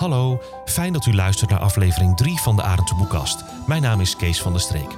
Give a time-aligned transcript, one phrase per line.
[0.00, 3.44] Hallo, fijn dat u luistert naar aflevering 3 van de Arendse Boekkast.
[3.66, 4.96] Mijn naam is Kees van der Streek.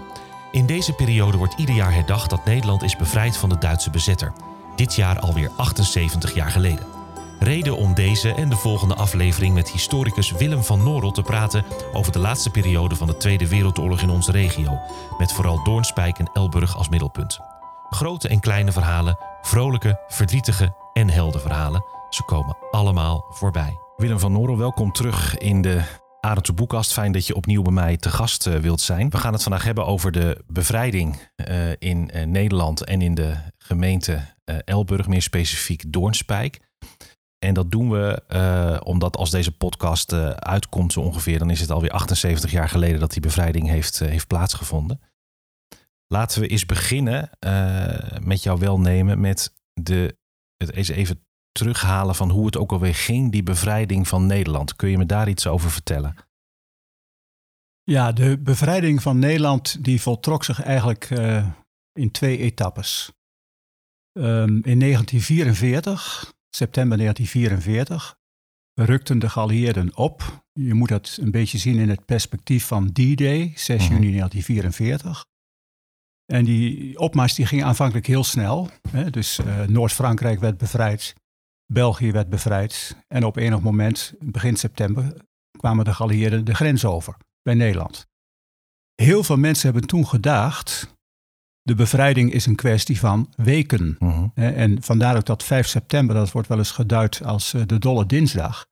[0.51, 4.33] In deze periode wordt ieder jaar herdacht dat Nederland is bevrijd van de Duitse bezetter.
[4.77, 6.87] Dit jaar alweer 78 jaar geleden.
[7.39, 12.13] Reden om deze en de volgende aflevering met historicus Willem van Norel te praten over
[12.13, 14.79] de laatste periode van de Tweede Wereldoorlog in onze regio,
[15.19, 17.41] met vooral Doornspijk en Elburg als middelpunt.
[17.91, 23.82] Grote en kleine verhalen, vrolijke, verdrietige en heldenverhalen, ze komen allemaal voorbij.
[23.97, 25.83] Willem van Norel, welkom terug in de
[26.21, 26.93] Arendse Boekast.
[26.93, 29.11] Fijn dat je opnieuw bij mij te gast eh, wilt zijn.
[29.11, 33.37] We gaan het vandaag hebben over de bevrijding uh, in uh, Nederland en in de
[33.59, 34.31] gemeente
[34.65, 36.61] Elburg, meer specifiek Doornspijk.
[37.39, 41.91] En dat doen we omdat als deze podcast uitkomt zo ongeveer, dan is het alweer
[41.91, 45.01] 78 jaar geleden dat die bevrijding heeft, heeft plaatsgevonden.
[46.07, 47.31] Laten we eens beginnen
[48.21, 50.17] met jouw welnemen met de,
[50.57, 54.77] het eens even terughalen van hoe het ook alweer ging, die bevrijding van Nederland.
[54.77, 56.15] Kun je me daar iets over vertellen?
[57.83, 61.49] Ja, de bevrijding van Nederland die voltrok zich eigenlijk uh,
[61.93, 63.13] in twee etappes.
[64.13, 68.17] Um, in 1944, september 1944,
[68.75, 70.45] rukten de geallieerden op.
[70.53, 75.25] Je moet dat een beetje zien in het perspectief van D-Day, 6 juni 1944.
[76.33, 78.71] En die opmars die ging aanvankelijk heel snel.
[78.89, 79.11] Hè?
[79.11, 81.15] Dus uh, Noord-Frankrijk werd bevrijd.
[81.73, 82.97] België werd bevrijd.
[83.09, 85.15] En op enig moment, begin september,
[85.59, 88.07] kwamen de geallieerden de grens over bij Nederland.
[88.95, 90.95] Heel veel mensen hebben toen gedacht,
[91.63, 93.97] de bevrijding is een kwestie van weken.
[93.99, 94.29] Mhm.
[94.35, 98.07] En vandaar ook dat 5 september, dat wordt wel eens geduid als eh, de dolle
[98.07, 98.67] dinsdag.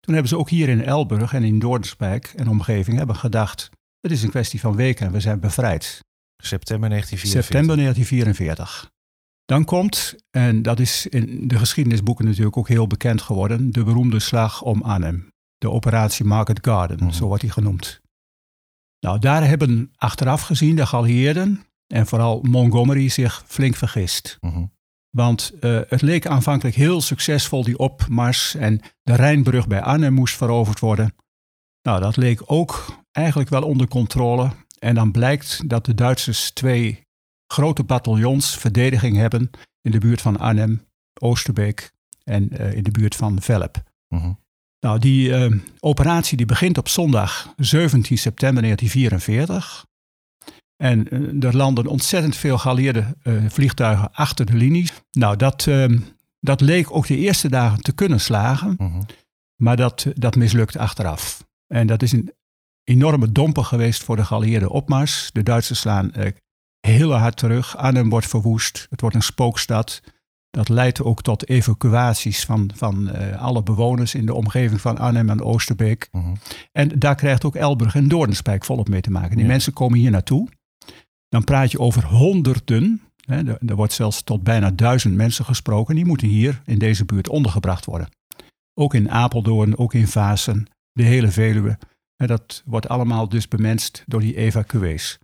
[0.00, 3.70] Toen hebben ze ook hier in Elburg en in Doornspijk en omgeving hebben gedacht,
[4.00, 6.00] het is een kwestie van weken en we zijn bevrijd.
[6.36, 7.44] September 1944.
[7.44, 8.90] September 1944.
[9.44, 14.18] Dan komt, en dat is in de geschiedenisboeken natuurlijk ook heel bekend geworden, de beroemde
[14.20, 15.30] slag om Arnhem.
[15.58, 17.10] De operatie Market Garden, Mhm.
[17.12, 18.00] zo wordt die genoemd.
[19.00, 24.36] Nou, daar hebben achteraf gezien de geallieerden en vooral Montgomery zich flink vergist.
[24.40, 24.64] Mhm.
[25.10, 28.54] Want eh, het leek aanvankelijk heel succesvol, die opmars.
[28.54, 31.14] En de Rijnbrug bij Arnhem moest veroverd worden.
[31.82, 34.50] Nou, dat leek ook eigenlijk wel onder controle.
[34.78, 37.06] En dan blijkt dat de Duitsers twee
[37.52, 40.86] grote bataljons verdediging hebben in de buurt van Arnhem,
[41.20, 41.92] Oosterbeek
[42.24, 43.82] en eh, in de buurt van Velp.
[44.08, 44.32] Mhm.
[44.80, 49.86] Nou, die eh, operatie die begint op zondag 17 september 1944.
[50.76, 54.92] En eh, er landen ontzettend veel geallieerde eh, vliegtuigen achter de linies.
[55.10, 55.84] Nou, dat, eh,
[56.40, 59.00] dat leek ook de eerste dagen te kunnen slagen, Mhm.
[59.56, 61.44] maar dat, dat mislukt achteraf.
[61.66, 62.32] En dat is een
[62.84, 65.30] enorme domper geweest voor de geallieerde opmars.
[65.32, 66.12] De Duitsers slaan
[66.86, 67.76] heel hard terug.
[67.76, 68.86] Arnhem wordt verwoest.
[68.90, 70.02] Het wordt een spookstad.
[70.50, 75.30] Dat leidt ook tot evacuaties van, van eh, alle bewoners in de omgeving van Arnhem
[75.30, 76.08] en Oosterbeek.
[76.12, 76.34] Mhm.
[76.72, 79.30] En daar krijgt ook Elburg en Doornspijk volop mee te maken.
[79.36, 79.50] Die Ja.
[79.50, 80.48] mensen komen hier naartoe.
[81.28, 83.00] Dan praat je over honderden.
[83.26, 85.94] Hè, er, er wordt zelfs tot bijna duizend mensen gesproken.
[85.94, 88.08] Die moeten hier in deze buurt ondergebracht worden.
[88.74, 91.78] Ook in Apeldoorn, ook in Vaassen, de hele Veluwe.
[92.16, 95.18] En dat wordt allemaal dus bemenst door die evacuees.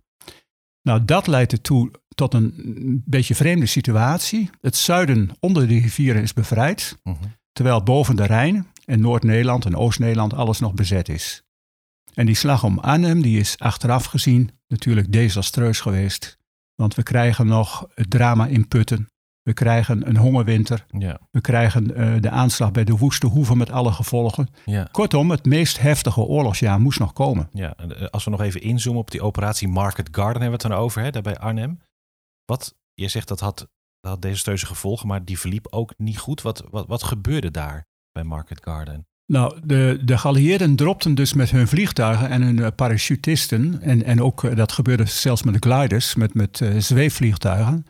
[0.81, 4.49] Nou, dat leidt ertoe tot een beetje vreemde situatie.
[4.61, 7.15] Het zuiden onder de rivieren is bevrijd, Mhm.
[7.51, 11.43] terwijl boven de Rijn en Noord-Nederland en Oost-Nederland alles nog bezet is.
[12.13, 16.37] En die slag om Arnhem die is achteraf gezien natuurlijk desastreus geweest.
[16.75, 19.09] Want we krijgen nog het drama in Putten.
[19.49, 20.85] We krijgen een hongerwinter.
[20.97, 21.19] Ja.
[21.31, 24.47] We krijgen eh, de aanslag bij de Woeste Hoeve met alle gevolgen.
[24.65, 24.87] Ja.
[24.91, 27.49] Kortom, het meest heftige oorlogsjaar moest nog komen.
[27.53, 30.75] Ja, eh, als we nog even inzoomen op die operatie Market Garden hebben we het
[30.75, 31.79] dan over, hè, daar bij Arnhem.
[32.45, 33.57] Wat, je zegt dat had,
[33.99, 36.41] dat had desastreuze gevolgen, maar die verliep ook niet goed.
[36.41, 39.07] Wat, wat, wat gebeurde daar bij Market Garden?
[39.25, 43.81] Nou, de, de geallieerden dropten dus met hun vliegtuigen en hun eh, parachutisten.
[43.81, 47.85] En, en ook, dat gebeurde zelfs met de gliders, met, met zweefvliegtuigen.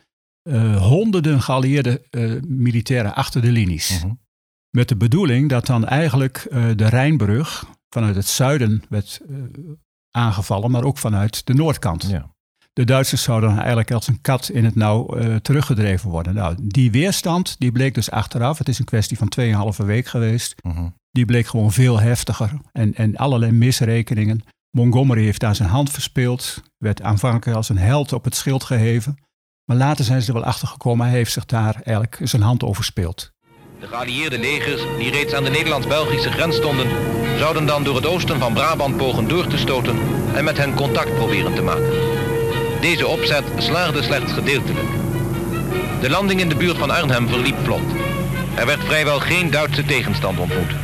[0.50, 4.02] Eh, honderden geallieerde eh, militairen achter de linies.
[4.02, 4.12] Mhm.
[4.70, 9.20] Met de bedoeling dat dan eigenlijk eh, de Rijnbrug vanuit het zuiden werd
[10.10, 12.08] aangevallen, maar ook vanuit de noordkant.
[12.08, 12.34] Ja.
[12.72, 15.06] De Duitsers zouden eigenlijk als een kat in het nauw
[15.40, 16.34] teruggedreven worden.
[16.34, 20.54] Nou, die weerstand die bleek dus achteraf, het is een kwestie van 2,5 week geweest,
[20.62, 20.88] Mhm.
[21.10, 24.40] die bleek gewoon veel heftiger en, en allerlei misrekeningen.
[24.70, 29.18] Montgomery heeft daar zijn hand verspeeld, werd aanvankelijk als een held op het schild geheven.
[29.70, 32.62] Maar later zijn ze er wel achter gekomen, hij heeft zich daar eigenlijk zijn hand
[32.62, 33.32] overspeeld.
[33.80, 36.86] De geallieerde legers, die reeds aan de Nederlands-Belgische grens stonden,
[37.38, 39.98] zouden dan door het oosten van Brabant pogen door te stoten
[40.34, 41.90] en met hen contact proberen te maken.
[42.80, 44.88] Deze opzet slaagde slechts gedeeltelijk.
[46.00, 47.92] De landing in de buurt van Arnhem verliep vlot.
[48.54, 50.74] Er werd vrijwel geen Duitse tegenstand ontmoet.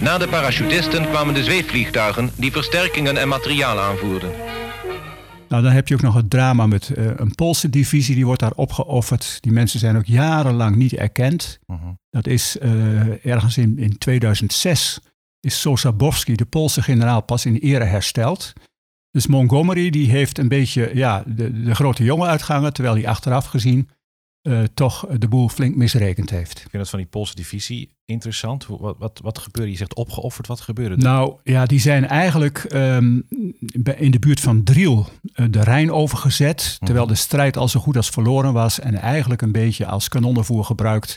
[0.00, 4.47] Na de parachutisten kwamen de zweefvliegtuigen die versterkingen en materiaal aanvoerden.
[5.48, 8.40] Nou, dan heb je ook nog het drama met uh, een Poolse divisie, die wordt
[8.40, 9.38] daar opgeofferd.
[9.40, 11.58] Die mensen zijn ook jarenlang niet erkend.
[11.66, 11.92] Mhm.
[12.10, 15.00] Dat is uh, ergens in, in 2006
[15.40, 18.52] is Sosabowski, de Poolse generaal, pas in ere hersteld.
[19.10, 23.46] Dus Montgomery die heeft een beetje ja, de, de grote jongen uitgangen, terwijl hij achteraf
[23.46, 23.88] gezien
[24.48, 26.56] uh, toch de boel flink misrekend heeft.
[26.56, 28.66] Ik vind dat van die Poolse divisie interessant.
[28.66, 29.70] Wat, wat, wat gebeurde?
[29.70, 31.02] Je zegt opgeofferd, wat gebeurde er?
[31.02, 33.26] Nou ja, die zijn eigenlijk um,
[33.96, 37.96] in de buurt van Driel uh, de Rijn overgezet, terwijl de strijd al zo goed
[37.96, 41.16] als verloren was en eigenlijk een beetje als kanonnenvoer gebruikt.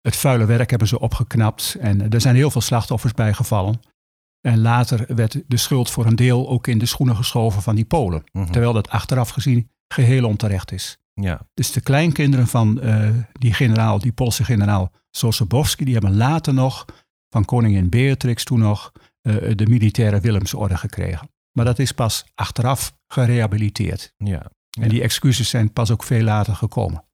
[0.00, 3.80] Het vuile werk hebben ze opgeknapt en er zijn heel veel slachtoffers bijgevallen.
[4.40, 7.84] En later werd de schuld voor een deel ook in de schoenen geschoven van die
[7.84, 8.24] Polen.
[8.32, 8.50] Mhm.
[8.50, 10.99] Terwijl dat achteraf gezien geheel onterecht is.
[11.12, 11.48] Ja.
[11.54, 16.84] Dus de kleinkinderen van uh, die generaal, die Poolse generaal Sosabowski, die hebben later nog
[17.28, 18.92] van koningin Beatrix toen nog
[19.22, 21.30] uh, de militaire Willemsorde gekregen.
[21.52, 24.14] Maar dat is pas achteraf gerehabiliteerd.
[24.16, 24.50] Ja.
[24.80, 27.04] En die excuses zijn pas ook veel later gekomen.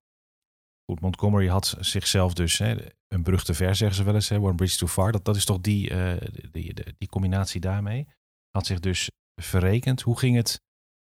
[0.90, 2.76] Goed, Montgomery had zichzelf dus, hè,
[3.08, 5.12] een brug te ver zeggen ze wel eens, hè, one bridge too far.
[5.12, 6.12] Dat, dat is toch die, uh,
[6.50, 8.08] die, die, die, combinatie daarmee.
[8.50, 9.10] Had zich dus
[9.42, 10.00] verrekend.
[10.00, 10.62] Hoe ging het,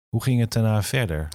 [0.09, 1.29] hoe ging het daarna verder?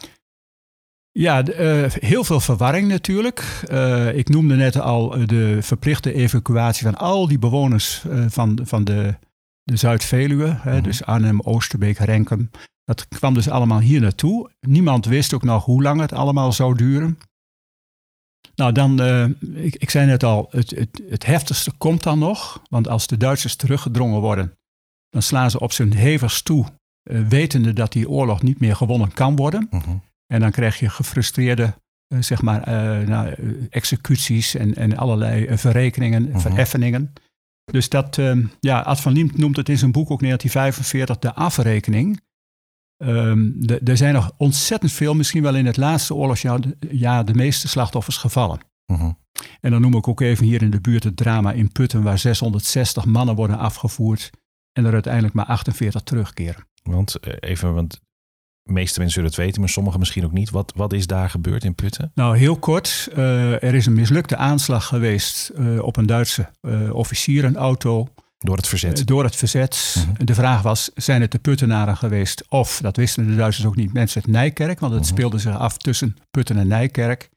[1.19, 3.63] Ja, uh, heel veel verwarring natuurlijk.
[3.71, 8.83] Uh, ik noemde net al de verplichte evacuatie van al die bewoners uh, van, van
[8.83, 9.15] de,
[9.63, 10.47] de Zuid-Veluwe.
[10.47, 10.81] Mm -hmm.
[10.81, 12.49] Dus Arnhem, Oosterbeek, Renkum.
[12.83, 14.51] Dat kwam dus allemaal hier naartoe.
[14.59, 17.17] Niemand wist ook nog hoe lang het allemaal zou duren.
[18.55, 19.01] Nou, dan,
[19.53, 22.61] ik, ik zei net al, het, het, het heftigste komt dan nog.
[22.69, 24.57] Want als de Duitsers teruggedrongen worden,
[25.09, 26.65] dan slaan ze op zijn hevigst toe,
[27.03, 29.67] wetende dat die oorlog niet meer gewonnen kan worden.
[29.71, 30.01] Mm -hmm.
[30.27, 31.73] En dan krijg je gefrustreerde
[32.13, 33.35] uh, zeg maar, uh, nou,
[33.69, 36.39] executies en, en allerlei verrekeningen, Mhm.
[36.39, 37.13] vereffeningen.
[37.71, 38.19] Dus dat,
[38.59, 42.21] ja, Ad van Liemt noemt het in zijn boek ook 1945 de afrekening.
[43.03, 47.33] Um, de, er zijn nog ontzettend veel, misschien wel in het laatste oorlogsjaar ja, de
[47.33, 48.59] meeste slachtoffers gevallen.
[48.85, 49.11] Mhm.
[49.61, 52.19] En dan noem ik ook even hier in de buurt het drama in Putten, waar
[52.19, 54.29] 660 mannen worden afgevoerd
[54.71, 56.67] en er uiteindelijk maar 48 terugkeren.
[56.83, 58.01] Want even, want
[58.65, 60.49] de meeste mensen zullen het weten, maar sommigen misschien ook niet.
[60.49, 62.11] Wat, wat is daar gebeurd in Putten?
[62.15, 63.09] Nou, heel kort.
[63.17, 68.07] Uh, er is een mislukte aanslag geweest uh, op een Duitse uh, officierenauto.
[68.37, 69.07] Door het verzet?
[69.07, 69.95] door het verzet.
[70.17, 70.25] -hmm.
[70.25, 72.45] De vraag was, zijn het de Puttenaren geweest?
[72.49, 74.79] Of, dat wisten de Duitsers ook niet, mensen uit Nijkerk.
[74.79, 75.11] Want het Mhm.
[75.11, 77.29] speelde zich af tussen Putten en Nijkerk.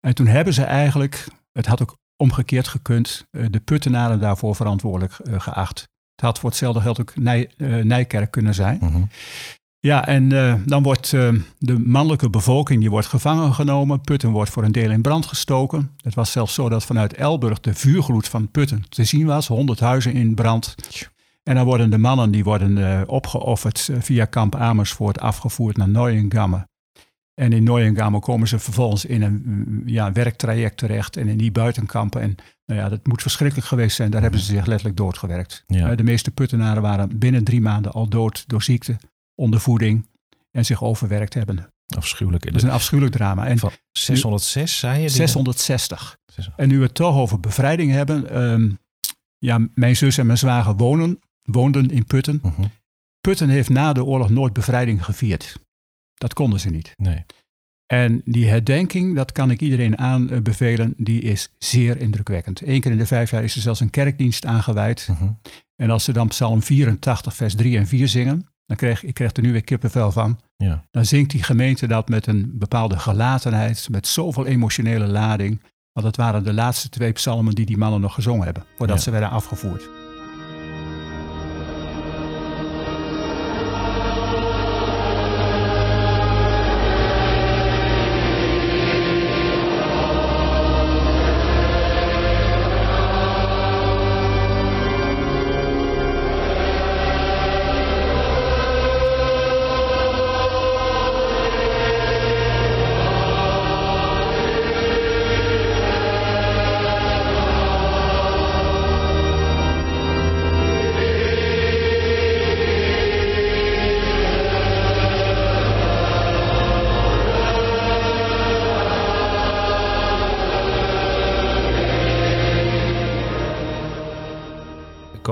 [0.00, 5.80] En toen hebben ze eigenlijk, het had ook omgekeerd gekund, de Puttenaren daarvoor verantwoordelijk geacht.
[6.14, 7.50] Het had voor hetzelfde geld ook Nij,
[7.82, 8.78] Nijkerk kunnen zijn.
[8.78, 9.08] -hmm.
[9.82, 14.00] Ja, en uh, dan wordt uh, de mannelijke bevolking die wordt gevangen genomen.
[14.00, 15.90] Putten wordt voor een deel in brand gestoken.
[16.02, 19.46] Het was zelfs zo dat vanuit Elburg de vuurgloed van Putten te zien was.
[19.46, 20.74] 100 huizen in brand.
[21.42, 26.68] En dan worden de mannen die worden uh, opgeofferd via kamp Amersfoort afgevoerd naar Neuengamme.
[27.34, 32.20] En in Neuengamme komen ze vervolgens in een ja, werktraject terecht en in die buitenkampen.
[32.20, 32.34] En
[32.66, 34.10] nou ja, dat moet verschrikkelijk geweest zijn.
[34.10, 35.64] Daar hebben ze zich letterlijk doodgewerkt.
[35.66, 35.94] Ja.
[35.94, 38.96] de meeste Puttenaren waren binnen drie maanden al dood door ziekte
[39.40, 40.08] ondervoeding
[40.50, 41.72] en zich overwerkt hebben.
[41.96, 42.44] Afschuwelijk.
[42.44, 43.46] Dat is een afschuwelijk drama.
[43.46, 45.08] En Van 606 zei je?
[45.08, 46.18] 660.
[46.56, 48.42] En nu we het toch over bevrijding hebben.
[48.42, 48.78] Um,
[49.38, 52.40] ja, mijn zus en mijn zwager wonen, woonden in Putten.
[52.44, 52.66] Uh -huh.
[53.20, 55.56] Putten heeft na de oorlog nooit bevrijding gevierd.
[56.14, 56.94] Dat konden ze niet.
[56.96, 57.24] Nee.
[57.86, 62.66] En die herdenking, dat kan ik iedereen aanbevelen, die is zeer indrukwekkend.
[62.66, 65.08] Eén keer in de vijf jaar is er zelfs een kerkdienst aangeweid.
[65.10, 65.30] Uh -huh.
[65.76, 69.32] En als ze dan Psalm 84, vers 3 en 4 zingen, dan krijg ik krijg
[69.36, 70.40] er nu weer kippenvel van.
[70.56, 70.84] Ja.
[70.90, 75.62] Dan zingt die gemeente dat met een bepaalde gelatenheid, met zoveel emotionele lading.
[75.92, 79.02] Want het waren de laatste twee psalmen die die mannen nog gezongen hebben, voordat Ja.
[79.02, 79.88] ze werden afgevoerd.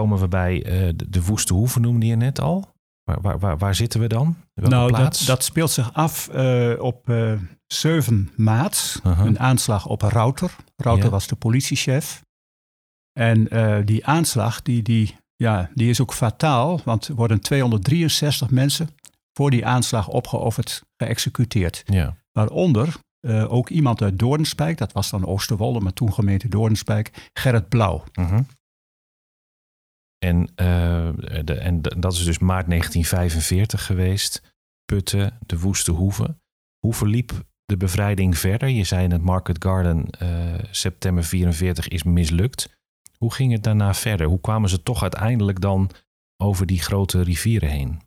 [0.09, 2.77] Komen we bij uh, de, Woeste Hoeven, noemde je net al.
[3.05, 4.37] Waar, waar, waar, waar zitten we dan?
[4.55, 7.33] Welke nou, dat, dat, speelt zich af uh, op uh,
[7.67, 9.01] 7 maart.
[9.05, 9.27] Uh -huh.
[9.27, 10.57] Een aanslag op Router.
[10.77, 11.11] Router ja.
[11.11, 12.23] was de politiechef.
[13.13, 18.51] En uh, die aanslag die, die Ja, die is ook fataal, want er worden 263
[18.51, 18.89] mensen
[19.33, 21.83] voor die aanslag opgeofferd, geëxecuteerd.
[21.87, 22.17] Ja.
[22.33, 27.69] Waaronder uh, ook iemand uit Doornspijk, dat was dan Oosterwolde, maar toen gemeente Doornspijk, Gerrit
[27.69, 28.05] Blauw.
[28.13, 28.43] Mhm.
[30.19, 31.09] En, uh,
[31.45, 34.43] de, en dat is dus maart 1945 geweest.
[34.85, 36.37] Putten, de Woeste Hoeve.
[36.79, 37.33] Hoe verliep
[37.65, 38.69] de bevrijding verder?
[38.69, 40.29] Je zei in het Market Garden uh,
[40.71, 42.77] september 44 is mislukt.
[43.19, 44.27] Hoe ging het daarna verder?
[44.27, 45.91] Hoe kwamen ze toch uiteindelijk dan
[46.43, 48.01] over die grote rivieren heen?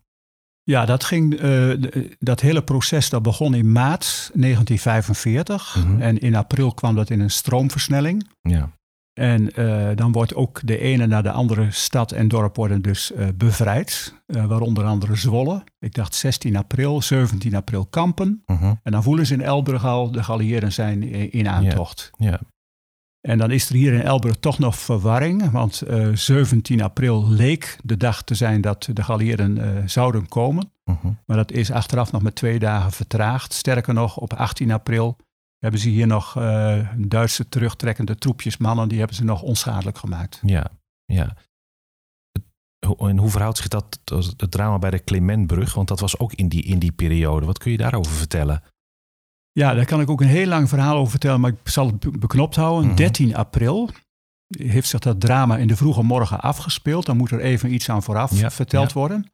[0.64, 1.82] Ja, dat, ging, uh,
[2.18, 5.76] dat hele proces dat begon in maart 1945.
[5.76, 6.00] Mm -hmm.
[6.00, 8.28] En in april kwam dat in een stroomversnelling.
[8.40, 8.70] Ja.
[9.12, 13.12] En uh, dan wordt ook de ene naar de andere stad en dorp worden dus
[13.12, 14.14] uh, bevrijd.
[14.26, 15.64] waaronder andere Zwolle.
[15.78, 18.42] Ik dacht 16 april, 17 april Kampen.
[18.46, 18.80] -hmm.
[18.82, 21.02] En dan voelen ze in Elburg al, de geallieerden zijn
[21.32, 22.10] in aantocht.
[22.18, 22.40] Ja.
[23.28, 27.76] En dan is er hier in Elburg toch nog verwarring, want uh, 17 april leek
[27.82, 30.72] de dag te zijn dat de geallieerden uh, zouden komen.
[30.84, 30.96] -huh.
[31.26, 33.52] Maar dat is achteraf nog met twee dagen vertraagd.
[33.52, 35.16] Sterker nog, op 18 april
[35.62, 40.40] hebben ze hier nog uh, Duitse terugtrekkende troepjes mannen, die hebben ze nog onschadelijk gemaakt.
[40.44, 40.70] Ja,
[41.04, 41.36] ja.
[42.98, 44.00] En hoe verhoudt zich dat
[44.36, 45.74] het drama bij de Clementbrug?
[45.74, 47.46] Want dat was ook in die, in die periode.
[47.46, 48.62] Wat kun je daarover vertellen?
[49.52, 52.20] Ja, daar kan ik ook een heel lang verhaal over vertellen, maar ik zal het
[52.20, 52.86] beknopt houden.
[52.86, 52.96] Mhm.
[52.96, 53.90] 13 april
[54.46, 57.06] heeft zich dat drama in de vroege morgen afgespeeld.
[57.06, 58.98] Dan moet er even iets aan vooraf Ja, verteld ja.
[58.98, 59.32] worden.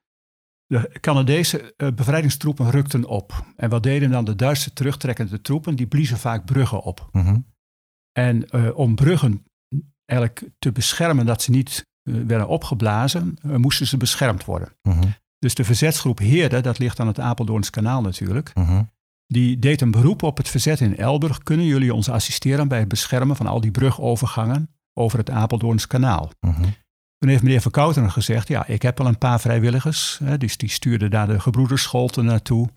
[0.68, 3.44] De Canadese eh, bevrijdingstroepen rukten op.
[3.56, 5.76] En wat deden dan de Duitse terugtrekkende troepen?
[5.76, 7.08] Die bliezen vaak bruggen op.
[7.12, 7.38] Mhm.
[8.12, 9.44] En eh, om bruggen
[10.04, 14.68] eigenlijk te beschermen dat ze niet eh, werden opgeblazen, moesten ze beschermd worden.
[14.82, 15.06] Mhm.
[15.38, 18.82] Dus de verzetsgroep Heerde, dat ligt aan het Apeldoorns kanaal natuurlijk, Mhm.
[19.26, 21.42] die deed een beroep op het verzet in Elburg.
[21.42, 26.30] Kunnen jullie ons assisteren bij het beschermen van al die brugovergangen over het Apeldoorns kanaal?
[27.18, 30.20] Toen heeft meneer Verkouteren gezegd, ja, ik heb al een paar vrijwilligers.
[30.24, 32.68] Hè, dus die stuurde daar de gebroeders Scholten naartoe.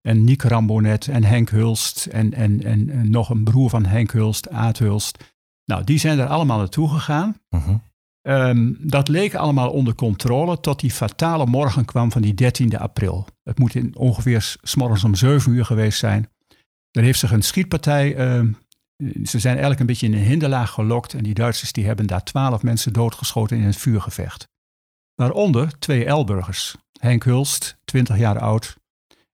[0.00, 4.10] En Niek Rambonet en Henk Hulst en, en, en, en nog een broer van Henk
[4.10, 5.34] Hulst, Aad Hulst.
[5.64, 7.36] Nou, die zijn er allemaal naartoe gegaan.
[7.48, 7.76] Mhm.
[8.22, 13.26] Ehm, dat leek allemaal onder controle tot die fatale morgen kwam van die 13e april.
[13.42, 16.28] Het moet in ongeveer s morgens om 7 uur geweest zijn.
[16.90, 18.52] Er heeft zich een schietpartij, ehm,
[19.24, 22.24] ze zijn eigenlijk een beetje in een hinderlaag gelokt en die Duitsers die hebben daar
[22.24, 24.48] 12 mensen doodgeschoten in een vuurgevecht.
[25.14, 28.76] Waaronder twee Elburgers, Henk Hulst, 20 jaar oud,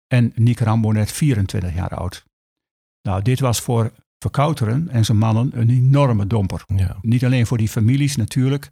[0.07, 2.25] en Niek Rambonet, 24 jaar oud.
[3.01, 6.63] Nou, dit was voor Verkouteren en zijn mannen een enorme domper.
[6.75, 6.97] Ja.
[7.01, 8.69] Niet alleen voor die families natuurlijk,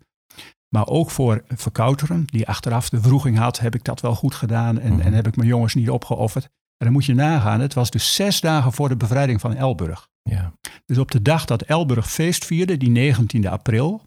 [0.69, 4.79] maar ook voor Verkouteren, die achteraf de vroeging had, heb ik dat wel goed gedaan
[4.79, 5.01] en, Mhm.
[5.01, 6.43] en heb ik mijn jongens niet opgeofferd.
[6.43, 10.07] En dan moet je nagaan, het was dus zes dagen voor de bevrijding van Elburg.
[10.29, 10.53] Ja.
[10.86, 14.01] Dus op de dag dat Elburg feest vierde, die 19e april,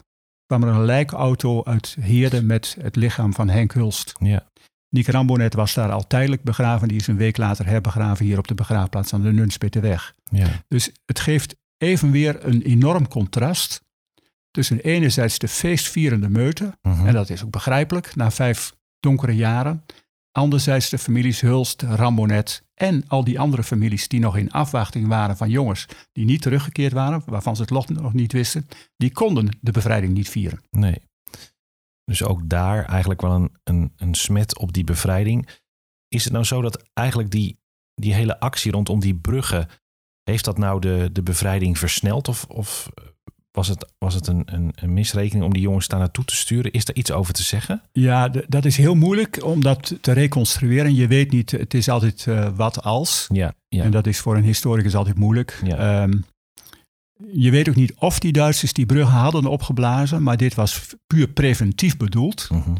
[0.45, 4.13] kwam er een lijkauto uit Heerde met het lichaam van Henk Hulst.
[4.19, 4.49] Ja.
[4.89, 8.47] Nick Rambonet was daar al tijdelijk begraven, die is een week later herbegraven hier op
[8.47, 10.13] de begraafplaats aan de Nunspeterweg.
[10.31, 10.47] Ja.
[10.67, 13.81] Dus het geeft even weer een enorm contrast
[14.51, 17.07] tussen enerzijds de feestvierende meute, Mhm.
[17.07, 19.85] en dat is ook begrijpelijk na vijf donkere jaren,
[20.31, 25.37] anderzijds de families Hulst, Rambonet en al die andere families die nog in afwachting waren
[25.37, 29.57] van jongens die niet teruggekeerd waren, waarvan ze het lot nog niet wisten, die konden
[29.61, 30.61] de bevrijding niet vieren.
[30.69, 31.01] Nee.
[32.03, 35.49] Dus ook daar eigenlijk wel een, een, een smet op die bevrijding.
[36.07, 37.59] Is het nou zo dat eigenlijk die,
[37.93, 39.67] die hele actie rondom die bruggen,
[40.23, 42.27] heeft dat nou de, de bevrijding versneld?
[42.27, 42.89] Of, of
[43.51, 46.71] was het, was het een, een, een misrekening om die jongens daar naartoe te sturen?
[46.71, 47.81] Is er iets over te zeggen?
[47.91, 50.95] Ja, dat is heel moeilijk om dat te reconstrueren.
[50.95, 53.27] Je weet niet, het is altijd eh, wat als.
[53.33, 53.83] Ja, ja.
[53.83, 55.61] En dat is voor een historicus altijd moeilijk.
[55.63, 56.03] Ja.
[56.03, 56.17] Ehm,
[57.31, 61.27] je weet ook niet of die Duitsers die bruggen hadden opgeblazen, maar dit was puur
[61.27, 62.47] preventief bedoeld.
[62.51, 62.71] Mhm.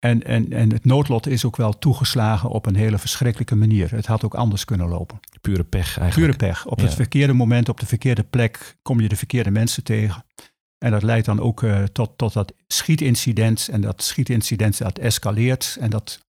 [0.00, 3.90] En, en, en het noodlot is ook wel toegeslagen op een hele verschrikkelijke manier.
[3.90, 5.20] Het had ook anders kunnen lopen.
[5.40, 6.36] Pure pech Pure eigenlijk.
[6.36, 6.66] pech.
[6.66, 6.84] Op Ja.
[6.84, 10.24] het verkeerde moment, op de verkeerde plek kom je de verkeerde mensen tegen.
[10.78, 13.68] En dat leidt dan ook eh, tot, tot dat schietincident.
[13.68, 15.76] En dat schietincident dat escaleert.
[15.80, 16.20] En dat,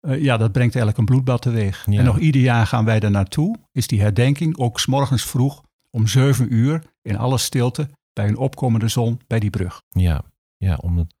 [0.00, 1.86] eh, ja, dat brengt eigenlijk een bloedbad teweeg.
[1.90, 1.98] Ja.
[1.98, 3.56] En nog ieder jaar gaan wij er naartoe.
[3.72, 8.36] Is die herdenking ook 's morgens vroeg om 7 uur in alle stilte bij een
[8.36, 9.82] opkomende zon bij die brug.
[9.88, 10.22] Ja,
[10.56, 11.14] ja om het,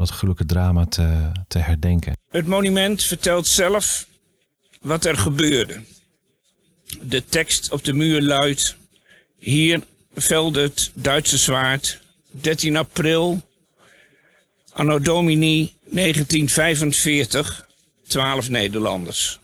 [0.00, 2.16] dat gruwelijke drama te, te herdenken.
[2.30, 4.06] Het monument vertelt zelf
[4.80, 5.80] wat er gebeurde.
[7.02, 8.76] De tekst op de muur luidt:
[9.38, 9.82] Hier
[10.14, 13.40] velde het Duitse zwaard 13 april,
[14.72, 17.68] anno domini 1945,
[18.06, 19.38] 12 Nederlanders.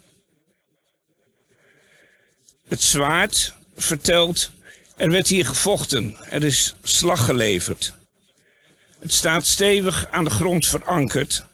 [2.69, 4.51] Het zwaard vertelt:
[4.97, 7.96] Er werd hier gevochten, er is slag geleverd.
[8.99, 11.47] Het staat stevig aan de grond verankerd.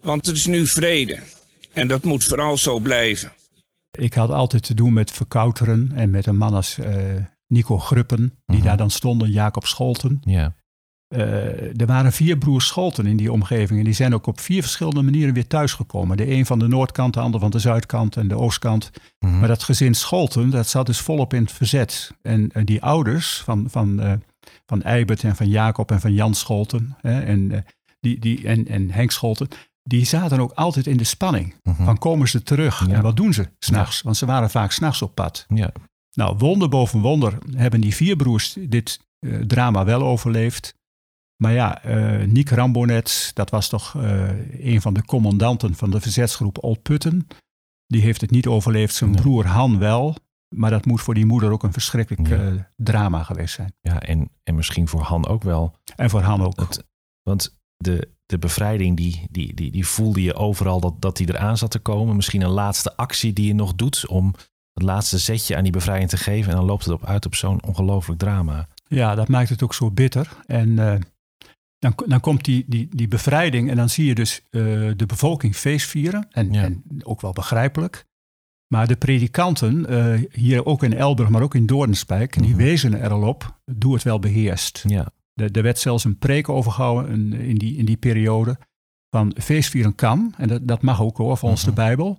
[0.00, 1.18] Want het is nu vrede.
[1.72, 3.32] En dat moet vooral zo blijven.
[3.98, 6.94] Ik had altijd te doen met verkouteren en met een man als eh,
[7.46, 8.66] Nico Gruppen, die Mhm.
[8.66, 10.20] daar dan stonden, Jacob Scholten.
[10.24, 10.54] Ja.
[11.08, 14.62] Eh, er waren vier broers Scholten in die omgeving en die zijn ook op vier
[14.62, 16.16] verschillende manieren weer thuisgekomen.
[16.16, 18.90] De een van de noordkant, de ander van de zuidkant en de oostkant.
[19.18, 19.38] Mhm.
[19.38, 22.10] Maar dat gezin Scholten, dat zat dus volop in het verzet.
[22.22, 24.12] En, en die ouders van, van, eh,
[24.66, 27.60] van Eibert en van Jacob en van Jan Scholten hè, en, eh,
[28.00, 29.48] die, die, en, en Henk Scholten,
[29.82, 31.54] die zaten ook altijd in de spanning.
[31.62, 31.84] Mhm.
[31.84, 32.94] Van komen ze terug Ja.
[32.94, 34.02] en wat doen ze s'nachts?
[34.02, 35.46] Want ze waren vaak s'nachts op pad.
[35.48, 35.72] Ja.
[36.12, 40.74] Nou, wonder boven wonder hebben die vier broers dit eh, drama wel overleefd.
[41.36, 44.28] Maar ja, eh Niek Rambonet, dat was toch eh,
[44.72, 47.26] een van de commandanten van de verzetsgroep Old Putten.
[47.86, 49.20] Die heeft het niet overleefd, zijn Nee.
[49.20, 50.16] broer Han wel.
[50.52, 52.36] Maar dat moet voor die moeder ook een verschrikkelijk Ja.
[52.36, 53.74] eh, drama geweest zijn.
[53.80, 55.76] ja en, en misschien voor Han ook wel.
[55.96, 56.60] En voor Han ook.
[56.60, 56.84] Het,
[57.22, 61.56] want de, de bevrijding, die, die, die, die voelde je overal dat, dat die eraan
[61.58, 62.16] zat te komen.
[62.16, 64.34] Misschien een laatste actie die je nog doet om
[64.72, 66.50] het laatste zetje aan die bevrijding te geven.
[66.50, 68.68] En dan loopt het op uit op zo'n ongelooflijk drama.
[68.88, 70.36] Ja, dat maakt het ook zo bitter.
[70.46, 71.00] En eh,
[71.78, 74.60] dan, dan komt die, die, die bevrijding en dan zie je dus eh,
[74.96, 76.26] de bevolking feestvieren.
[76.30, 76.62] En, Ja.
[76.62, 78.06] en ook wel begrijpelijk.
[78.72, 82.56] Maar de predikanten, eh, hier ook in Elburg, maar ook in Doornspijk, die Mhm.
[82.56, 84.84] wezen er al op, doe het wel beheerst.
[84.88, 88.58] Ja, Er, er werd zelfs een preek overgehouden in, in, die, in die periode
[89.10, 90.34] van feestvieren kan.
[90.36, 91.70] En dat, dat mag ook hoor, volgens Mhm.
[91.70, 92.18] de Bijbel.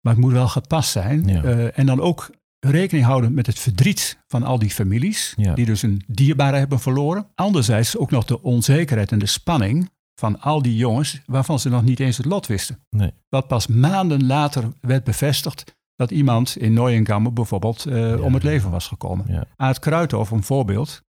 [0.00, 1.26] Maar het moet wel gepast zijn.
[1.26, 1.42] Ja.
[1.42, 2.30] Eh, en dan ook
[2.60, 5.34] rekening houden met het verdriet van al die families.
[5.36, 5.54] Ja.
[5.54, 7.26] Die dus een dierbare hebben verloren.
[7.34, 11.82] Anderzijds ook nog de onzekerheid en de spanning van al die jongens waarvan ze nog
[11.84, 12.78] niet eens het lot wisten.
[12.90, 13.12] Nee.
[13.28, 18.70] Wat pas maanden later werd bevestigd dat iemand in Neuengamme bijvoorbeeld eh, om het leven
[18.70, 19.24] was gekomen.
[19.28, 19.44] Ja.
[19.56, 21.02] Aad Kruithof, een voorbeeld,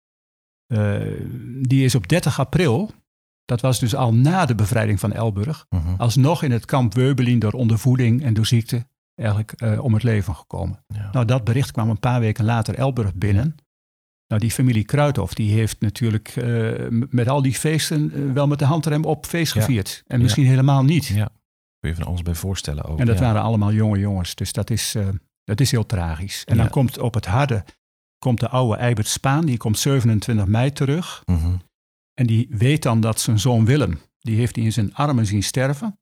[0.67, 1.01] eh,
[1.63, 2.91] die is op 30 april,
[3.45, 5.95] dat was dus al na de bevrijding van Elburg, Mhm.
[5.97, 10.35] alsnog in het kamp Weubelin door ondervoeding en door ziekte eigenlijk eh, om het leven
[10.35, 10.85] gekomen.
[10.87, 11.09] Ja.
[11.13, 13.55] Nou, dat bericht kwam een paar weken later Elburg binnen.
[14.27, 16.35] Nou, die familie Kruithof, die heeft natuurlijk
[17.11, 20.03] met al die feesten wel met de handrem op feest gevierd.
[20.07, 21.07] En misschien helemaal niet.
[21.07, 21.29] Ja.
[21.83, 22.99] Kun je van alles bij voorstellen ook.
[22.99, 23.25] En dat ja.
[23.25, 24.35] waren allemaal jonge jongens.
[24.35, 25.09] Dus dat is, eh,
[25.45, 26.45] dat is heel tragisch.
[26.45, 26.63] En Ja.
[26.63, 27.65] dan komt op het harde
[28.19, 29.45] komt de oude Eibert Spaan.
[29.47, 31.23] Die komt 27 mei terug.
[31.27, 31.57] Mhm.
[32.15, 35.43] En die weet dan dat zijn zoon Willem, die heeft hij in zijn armen zien
[35.43, 35.99] sterven.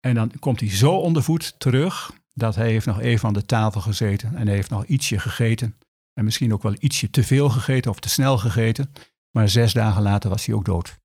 [0.00, 3.46] En dan komt hij zo onder voet terug dat hij heeft nog even aan de
[3.46, 4.36] tafel gezeten.
[4.36, 5.78] En hij heeft nog ietsje gegeten.
[6.12, 8.92] En misschien ook wel ietsje te veel gegeten of te snel gegeten.
[9.30, 10.98] Maar zes dagen later was hij ook dood.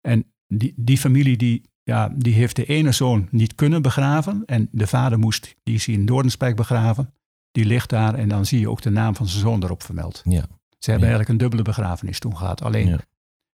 [0.00, 4.42] En die, die familie die, ja, die heeft de ene zoon niet kunnen begraven.
[4.46, 7.12] En de vader moest, die is in Doornspijk begraven.
[7.52, 10.20] Die ligt daar en dan zie je ook de naam van zijn zoon erop vermeld.
[10.24, 10.40] Ja.
[10.78, 11.14] Ze hebben Ja.
[11.14, 12.62] eigenlijk een dubbele begrafenis toen gehad.
[12.62, 12.98] Alleen Ja.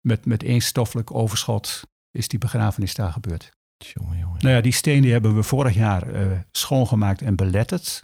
[0.02, 3.50] met, met één stoffelijk overschot is die begrafenis daar gebeurd.
[3.78, 4.38] Jongen, jongen.
[4.42, 8.04] Nou ja, die steen die hebben we vorig jaar eh, schoongemaakt en beletterd.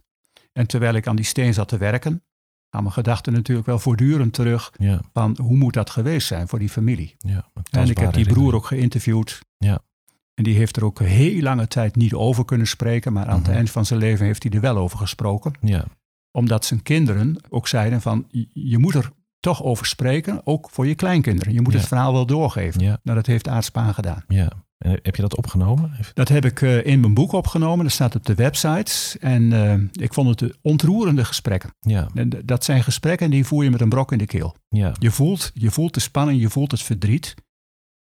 [0.53, 2.23] En terwijl ik aan die steen zat te werken,
[2.69, 6.59] gaan mijn gedachten natuurlijk wel voortdurend terug Ja, van hoe moet dat geweest zijn voor
[6.59, 7.15] die familie.
[7.17, 7.49] ja.
[7.71, 9.39] En ik heb die broer ook geïnterviewd.
[9.57, 9.79] Ja.
[10.35, 13.45] En die heeft er ook heel lange tijd niet over kunnen spreken, maar aan Mhm.
[13.47, 15.53] het eind van zijn leven heeft hij er wel over gesproken.
[15.61, 15.85] Ja,
[16.31, 20.95] Omdat zijn kinderen ook zeiden van je- moet er toch over spreken, ook voor je
[20.95, 21.53] kleinkinderen.
[21.53, 21.79] Je moet Ja.
[21.79, 22.81] het verhaal wel doorgeven.
[22.81, 24.23] ja, Nou, dat heeft Aad Spaan gedaan.
[24.27, 24.51] ja.
[24.77, 25.91] En heb je dat opgenomen?
[26.13, 27.85] Dat heb ik eh, in mijn boek opgenomen.
[27.85, 29.19] Dat staat op de website.
[29.19, 31.69] En eh, ik vond het ontroerende gesprekken.
[31.79, 34.55] Ja, En dat zijn gesprekken die voer je met een brok in de keel.
[34.69, 34.91] ja.
[34.99, 37.33] Je voelt, je voelt de spanning, je voelt het verdriet.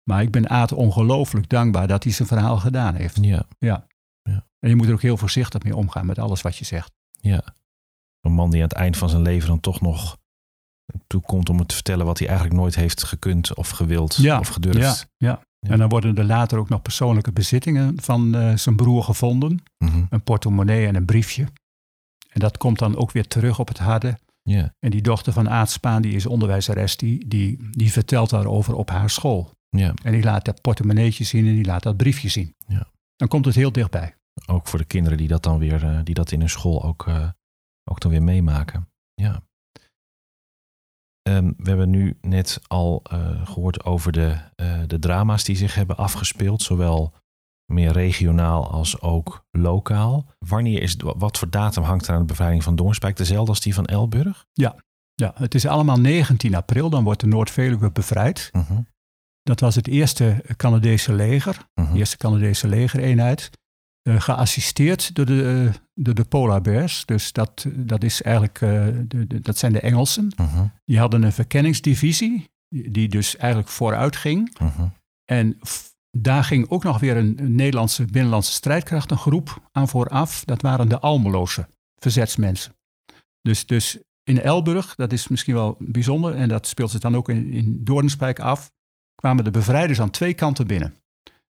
[0.03, 3.17] Maar ik ben Aad ongelooflijk dankbaar dat hij zijn verhaal gedaan heeft.
[3.21, 3.87] Ja,
[4.59, 6.91] En je moet er ook heel voorzichtig mee omgaan met alles wat je zegt.
[7.19, 7.43] ja.
[8.21, 10.17] Een man die aan het eind van zijn leven dan toch nog
[11.07, 14.47] toekomt om het te vertellen wat hij eigenlijk nooit heeft gekund of gewild Ja, of
[14.47, 15.07] gedurfd.
[15.17, 15.41] Ja, ja.
[15.59, 15.69] Ja.
[15.69, 19.63] En dan worden er later ook nog persoonlijke bezittingen van eh, zijn broer gevonden.
[19.77, 20.05] Mhm.
[20.09, 21.43] Een portemonnee en een briefje.
[22.29, 24.17] En dat komt dan ook weer terug op het harde.
[24.41, 28.75] ja, En die dochter van Aad Spaan, die is onderwijzeres, die, die, die vertelt daarover
[28.75, 29.51] op haar school.
[29.77, 29.93] Ja.
[30.03, 32.55] En die laat dat portemonneetje zien en die laat dat briefje zien.
[32.67, 32.87] Ja.
[33.15, 34.15] Dan komt het heel dichtbij.
[34.45, 37.07] Ook voor de kinderen die dat dan weer, eh, die dat in hun school ook,
[37.07, 37.29] eh,
[37.83, 38.89] ook dan weer meemaken.
[39.13, 39.41] Ja.
[41.21, 44.37] Ehm, we hebben nu net al eh, gehoord over de,
[44.87, 47.13] de drama's die zich hebben afgespeeld, zowel
[47.65, 50.25] meer regionaal als ook lokaal.
[50.39, 53.17] Wanneer is wat voor datum hangt er aan de bevrijding van Doornspijk?
[53.17, 54.45] Dezelfde als die van Elburg?
[54.53, 54.75] Ja,
[55.35, 58.49] het is allemaal 19 april, dan wordt de Noord-Veluwe bevrijd.
[58.51, 58.81] Mhm,
[59.43, 61.91] Dat was het eerste Canadese leger, mhm.
[61.91, 63.49] de eerste Canadese legereenheid.
[64.01, 67.05] eh, geassisteerd door de, eh, door de Polar Bears.
[67.05, 68.69] Dus dat, dat, is eigenlijk, eh,
[69.07, 70.31] de, de- dat zijn de Engelsen.
[70.37, 72.51] Mhm, Die hadden een verkenningsdivisie.
[72.69, 74.55] die, die dus eigenlijk vooruit ging.
[74.59, 74.87] Mhm.
[75.25, 75.59] En
[76.17, 80.43] daar ging ook nog weer een, een Nederlandse binnenlandse strijdkrachtengroep aan vooraf.
[80.45, 82.73] Dat waren de Almeloze verzetsmensen.
[83.41, 87.29] Dus, dus in Elburg, dat is misschien wel bijzonder, en dat speelt zich dan ook
[87.29, 88.71] in, in Doornspijk af,
[89.23, 90.93] kwamen de bevrijders aan twee kanten binnen.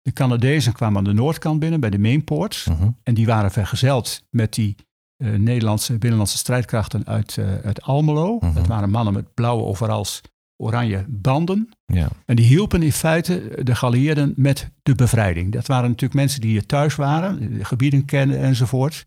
[0.02, 2.66] De Canadezen kwamen aan de noordkant binnen, bij de Mainpoort.
[2.68, 2.90] Mhm.
[3.02, 4.76] En die waren vergezeld met die
[5.16, 8.38] eh, Nederlandse binnenlandse strijdkrachten uit, eh, uit Almelo.
[8.40, 8.54] Mhm.
[8.54, 10.20] Dat waren mannen met blauwe overals,
[10.56, 11.68] oranje banden.
[11.86, 12.08] Ja.
[12.26, 15.52] En die hielpen in feite de geallieerden met de bevrijding.
[15.52, 19.06] Dat waren natuurlijk mensen die hier thuis waren, de gebieden kenden enzovoort.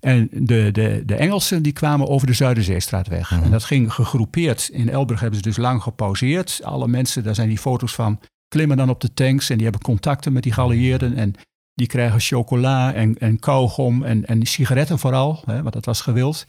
[0.00, 3.30] En de, de, de Engelsen die kwamen over de Zuiderzeestraatweg.
[3.30, 3.42] Mhm.
[3.42, 4.68] En dat ging gegroepeerd.
[4.72, 6.60] In Elburg hebben ze dus lang gepauzeerd.
[6.62, 9.82] Alle mensen, daar zijn die foto's van, klimmen dan op de tanks en die hebben
[9.82, 11.16] contacten met die geallieerden.
[11.16, 11.34] En
[11.74, 16.46] die krijgen chocola en, en kauwgom en, en sigaretten vooral, hè, want dat was gewild.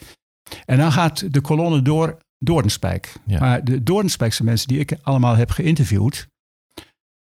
[0.65, 3.13] En dan gaat de kolonne door Doornspijk.
[3.26, 3.39] Ja.
[3.39, 6.28] Maar de Doornspijkse mensen die ik allemaal heb geïnterviewd,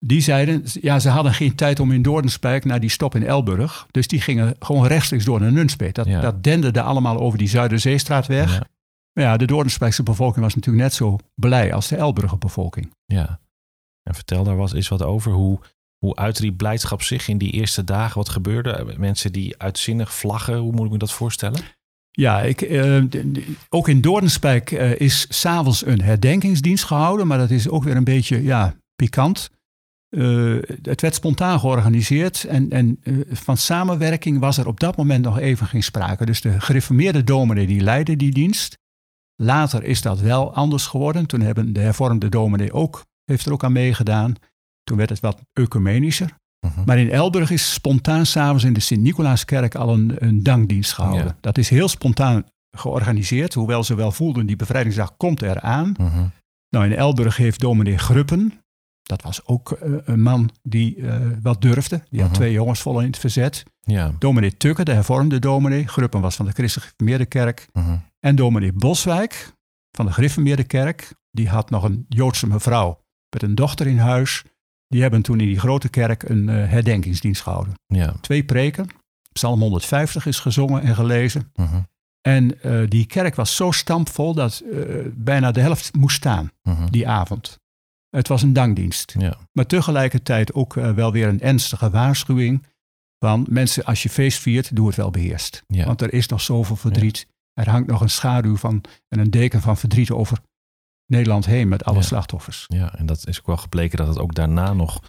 [0.05, 3.87] die zeiden, ja, ze hadden geen tijd om in Doornspijk naar die stop in Elburg.
[3.91, 5.95] Dus die gingen gewoon rechtstreeks door naar Nunspeet.
[5.95, 6.21] Dat, Ja.
[6.21, 8.53] dat denderde allemaal over die Zuiderzeestraatweg.
[8.53, 8.63] Ja.
[9.13, 12.93] Maar ja, de Doornspijkse bevolking was natuurlijk net zo blij als de Elburger bevolking.
[13.05, 13.41] Ja.
[14.03, 15.33] En vertel daar eens wat over.
[15.33, 15.59] Hoe,
[15.99, 18.17] hoe uitte die blijdschap zich in die eerste dagen?
[18.17, 18.95] Wat gebeurde?
[18.99, 21.61] Mensen die uitzinnig vlaggen, hoe moet ik me dat voorstellen?
[22.11, 23.03] Ja, ik, eh,
[23.69, 28.05] ook in Doornspijk eh, is s'avonds een herdenkingsdienst gehouden, maar dat is ook weer een
[28.05, 29.51] beetje ja, pikant.
[30.11, 35.25] Eh, het werd spontaan georganiseerd en, en eh, van samenwerking was er op dat moment
[35.25, 36.27] nog even geen sprake.
[36.27, 38.79] Dus de gereformeerde dominee die leidde die dienst.
[39.37, 41.27] Later is dat wel anders geworden.
[41.27, 44.35] Toen hebben de hervormde dominee ook, heeft er ook aan meegedaan.
[44.83, 46.39] Toen werd het wat ecumenischer.
[46.67, 46.83] Mhm.
[46.85, 51.27] Maar in Elburg is spontaan s'avonds in de Sint-Nicolaaskerk al een, een dankdienst gehouden.
[51.27, 51.37] Ja.
[51.41, 55.95] Dat is heel spontaan georganiseerd, hoewel ze wel voelden die bevrijdingsdag komt eraan.
[55.99, 56.27] Mhm.
[56.69, 58.53] Nou, in Elburg heeft dominee Gruppen,
[59.11, 62.03] dat was ook eh, een man die eh, wat durfde.
[62.11, 62.39] Die had Mhm.
[62.39, 63.63] twee jongens vol in het verzet.
[63.81, 64.13] Ja.
[64.19, 65.87] Dominee Tukker, de hervormde dominee.
[65.89, 67.69] Gruppen was van de Christelijk Gereformeerde Kerk.
[67.73, 67.97] Mhm.
[68.21, 69.53] En dominee Boswijk
[69.91, 71.13] van de Gereformeerde Kerk.
[71.31, 74.45] Die had nog een Joodse mevrouw met een dochter in huis.
[74.89, 77.75] Die hebben toen in die grote kerk een eh, herdenkingsdienst gehouden.
[77.87, 78.15] Ja.
[78.21, 78.87] Twee preken.
[79.33, 81.53] Psalm 150 is gezongen en gelezen.
[81.55, 81.81] Mhm.
[82.21, 84.63] En die kerk was zo stampvol dat
[85.15, 86.51] bijna de helft moest staan
[86.91, 87.59] die avond.
[88.11, 89.15] Het was een dankdienst.
[89.19, 89.37] Ja.
[89.53, 92.67] Maar tegelijkertijd ook eh, wel weer een ernstige waarschuwing.
[93.19, 95.63] Van mensen, als je feest viert, doe het wel beheerst.
[95.67, 95.85] Ja.
[95.85, 97.27] Want er is nog zoveel verdriet.
[97.53, 100.39] Er hangt nog een schaduw van en een deken van verdriet over
[101.07, 102.65] Nederland heen met alle slachtoffers.
[102.69, 105.01] Ja, en dat is ook wel gebleken dat het ook daarna nog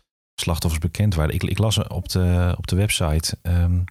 [0.42, 1.34] slachtoffers bekend waren.
[1.34, 3.84] Ik, ik las op de, op de website ehm,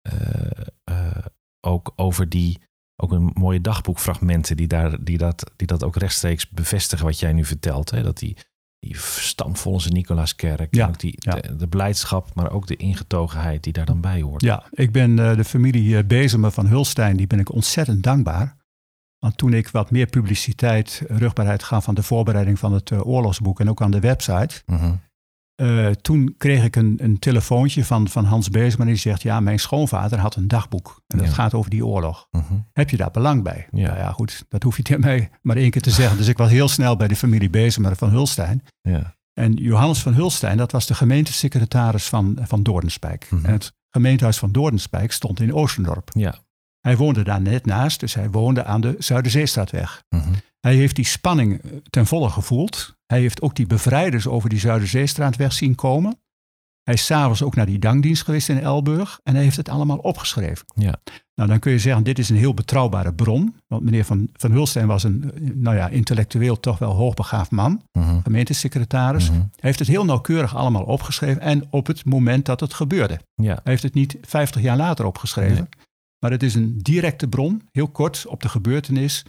[0.00, 1.24] eh, eh,
[1.60, 2.60] ook over die,
[2.96, 7.32] ook een mooie dagboekfragmenten die, daar, die, dat, die dat ook rechtstreeks bevestigen wat jij
[7.32, 7.90] nu vertelt.
[7.90, 8.02] Hè?
[8.02, 8.36] Dat die,
[8.78, 11.34] die stampvolle Sint-Nicolaaskerk, Ja, en ook die, ja.
[11.34, 14.42] de, de blijdschap, maar ook de ingetogenheid die daar dan bij hoort.
[14.42, 18.56] Ja, ik ben eh, de familie eh, Bezemer van Hulstein, die ben ik ontzettend dankbaar.
[19.18, 23.60] Want toen ik wat meer publiciteit, rugbaarheid gaf aan de voorbereiding van het eh, oorlogsboek
[23.60, 24.92] en ook aan de website, Mhm.
[25.54, 29.58] Eh, toen kreeg ik een, een telefoontje van, van Hans Bezemer die zegt, ja, mijn
[29.58, 31.32] schoonvader had een dagboek en dat Ja.
[31.32, 32.28] gaat over die oorlog.
[32.30, 32.54] Mhm.
[32.72, 33.66] Heb je daar belang bij?
[33.70, 33.86] Ja.
[33.86, 36.16] Nou ja, goed, dat hoef je tegen mij maar één keer te zeggen.
[36.16, 38.62] Dus ik was heel snel bij de familie Bezemer van Hulstein.
[38.80, 39.16] Ja.
[39.32, 43.26] En Johannes van Hulstein, dat was de gemeentesecretaris van, van Doornspijk.
[43.30, 43.44] Mhm.
[43.44, 46.10] En het gemeentehuis van Doornspijk stond in Oostendorp.
[46.12, 46.34] Ja.
[46.84, 50.02] Hij woonde daar net naast, dus hij woonde aan de Zuiderzeestraatweg.
[50.08, 50.28] Mhm.
[50.60, 52.94] Hij heeft die spanning eh, ten volle gevoeld.
[53.06, 56.18] Hij heeft ook die bevrijders over die Zuiderzeestraatweg zien komen.
[56.82, 59.96] Hij is s'avonds ook naar die dankdienst geweest in Elburg en hij heeft het allemaal
[59.98, 60.64] opgeschreven.
[60.74, 60.94] Ja.
[61.34, 63.54] Nou, dan kun je zeggen, dit is een heel betrouwbare bron.
[63.66, 67.82] Want meneer Van, van Hulstein was een, eh, nou ja, intellectueel toch wel hoogbegaafd man,
[67.92, 68.18] Mhm.
[68.22, 69.30] gemeentesecretaris.
[69.30, 69.38] Mhm.
[69.38, 73.20] Hij heeft het heel nauwkeurig allemaal opgeschreven en op het moment dat het gebeurde.
[73.34, 73.52] Ja.
[73.52, 75.68] Hij heeft het niet 50 jaar later opgeschreven.
[76.24, 79.24] Maar het is een directe bron, heel kort op de gebeurtenis,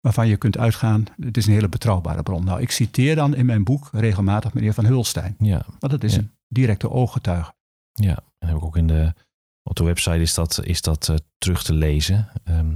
[0.00, 2.44] waarvan je kunt uitgaan, het is een hele betrouwbare bron.
[2.44, 5.34] Nou, ik citeer dan in mijn boek regelmatig meneer Van Hulstein.
[5.38, 5.66] Ja.
[5.78, 6.18] Want het is Ja.
[6.18, 7.52] een directe ooggetuige.
[7.92, 9.14] Ja, en heb ik ook in de,
[9.62, 12.28] op de website is dat, is dat eh, terug te lezen.
[12.44, 12.74] Ehm,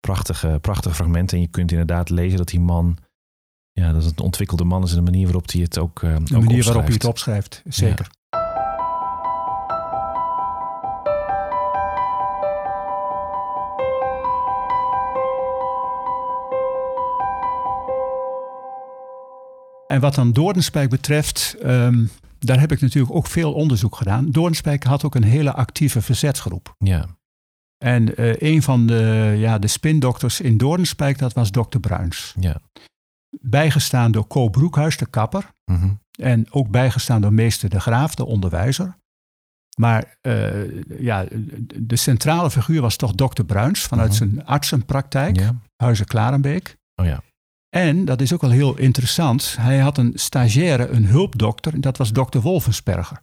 [0.00, 1.36] prachtige, prachtige fragmenten.
[1.36, 2.98] En je kunt inderdaad lezen dat die man,
[3.72, 6.16] ja, dat het een ontwikkelde man is en de manier waarop hij het ook, eh
[6.24, 8.10] De manier waarop je het opschrijft, zeker.
[19.92, 22.04] En wat dan Doornspijk betreft, ehm,
[22.38, 24.30] daar heb ik natuurlijk ook veel onderzoek gedaan.
[24.30, 26.74] Doornspijk had ook een hele actieve verzetsgroep.
[26.78, 27.06] Ja,
[27.84, 32.34] En eh, een van de, ja, de spindokters in Doornspijk, dat was dokter Bruins.
[32.40, 32.60] ja,
[33.40, 35.50] bijgestaan door Co Broekhuis, de kapper.
[35.64, 35.88] Mhm.
[36.20, 38.96] En ook bijgestaan door meester De Graaf, de onderwijzer.
[39.78, 41.24] Maar eh, ja,
[41.76, 44.16] de centrale figuur was toch dokter Bruins vanuit Mhm.
[44.18, 45.54] zijn artsenpraktijk, Ja.
[45.76, 46.76] Huizen Klarenbeek.
[46.94, 47.22] Oh ja.
[47.74, 51.96] En, dat is ook wel heel interessant, hij had een stagiaire, een hulpdokter, en dat
[51.96, 53.20] was dokter Wolfensperger.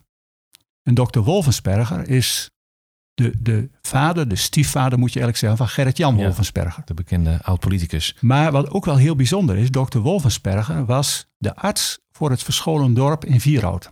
[0.84, 2.50] En dokter Wolfensperger is
[3.14, 6.24] de, de vader, de stiefvader moet je eigenlijk zeggen, van Gerrit-Jan Ja.
[6.24, 6.82] Wolfensperger.
[6.86, 8.16] De bekende oud-politicus.
[8.20, 12.94] Maar wat ook wel heel bijzonder is, dokter Wolfensperger was de arts voor het verscholen
[12.94, 13.92] dorp in Vierhout.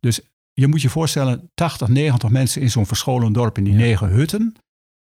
[0.00, 0.20] Dus
[0.52, 3.78] je moet je voorstellen, 80, 90 mensen in zo'n verscholen dorp in die Ja.
[3.78, 4.54] negen hutten.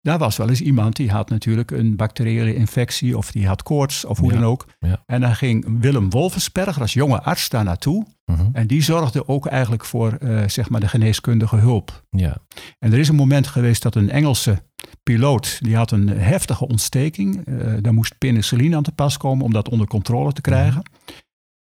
[0.07, 4.05] Daar was wel eens iemand die had natuurlijk een bacteriële infectie of die had koorts
[4.05, 4.38] of hoe Ja.
[4.38, 4.66] dan ook.
[4.79, 5.03] Ja.
[5.07, 8.07] En dan ging Willem Wolfensperger als jonge arts daar naartoe.
[8.25, 8.47] Mhm.
[8.53, 12.05] En die zorgde ook eigenlijk voor eh, zeg maar de geneeskundige hulp.
[12.11, 12.37] Ja.
[12.79, 14.62] En er is een moment geweest dat een Engelse
[15.03, 17.47] piloot, die had een heftige ontsteking.
[17.47, 20.83] Eh daar moest penicilline aan te pas komen om dat onder controle te krijgen.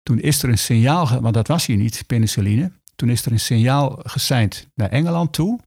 [0.03, 2.73] Toen is er een signaal, want dat was hier niet, penicilline.
[2.97, 5.59] Toen is er een signaal geseind naar Engeland toe.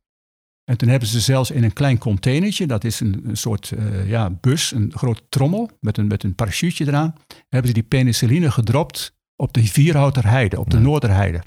[0.72, 4.10] En toen hebben ze zelfs in een klein containertje, dat is een, een soort eh,
[4.10, 7.14] ja, bus, een grote trommel met een, met een parachute eraan,
[7.50, 10.84] hebben ze die penicilline gedropt op de Vierhouter Heide, op de Ja.
[10.84, 11.38] Noorderheide.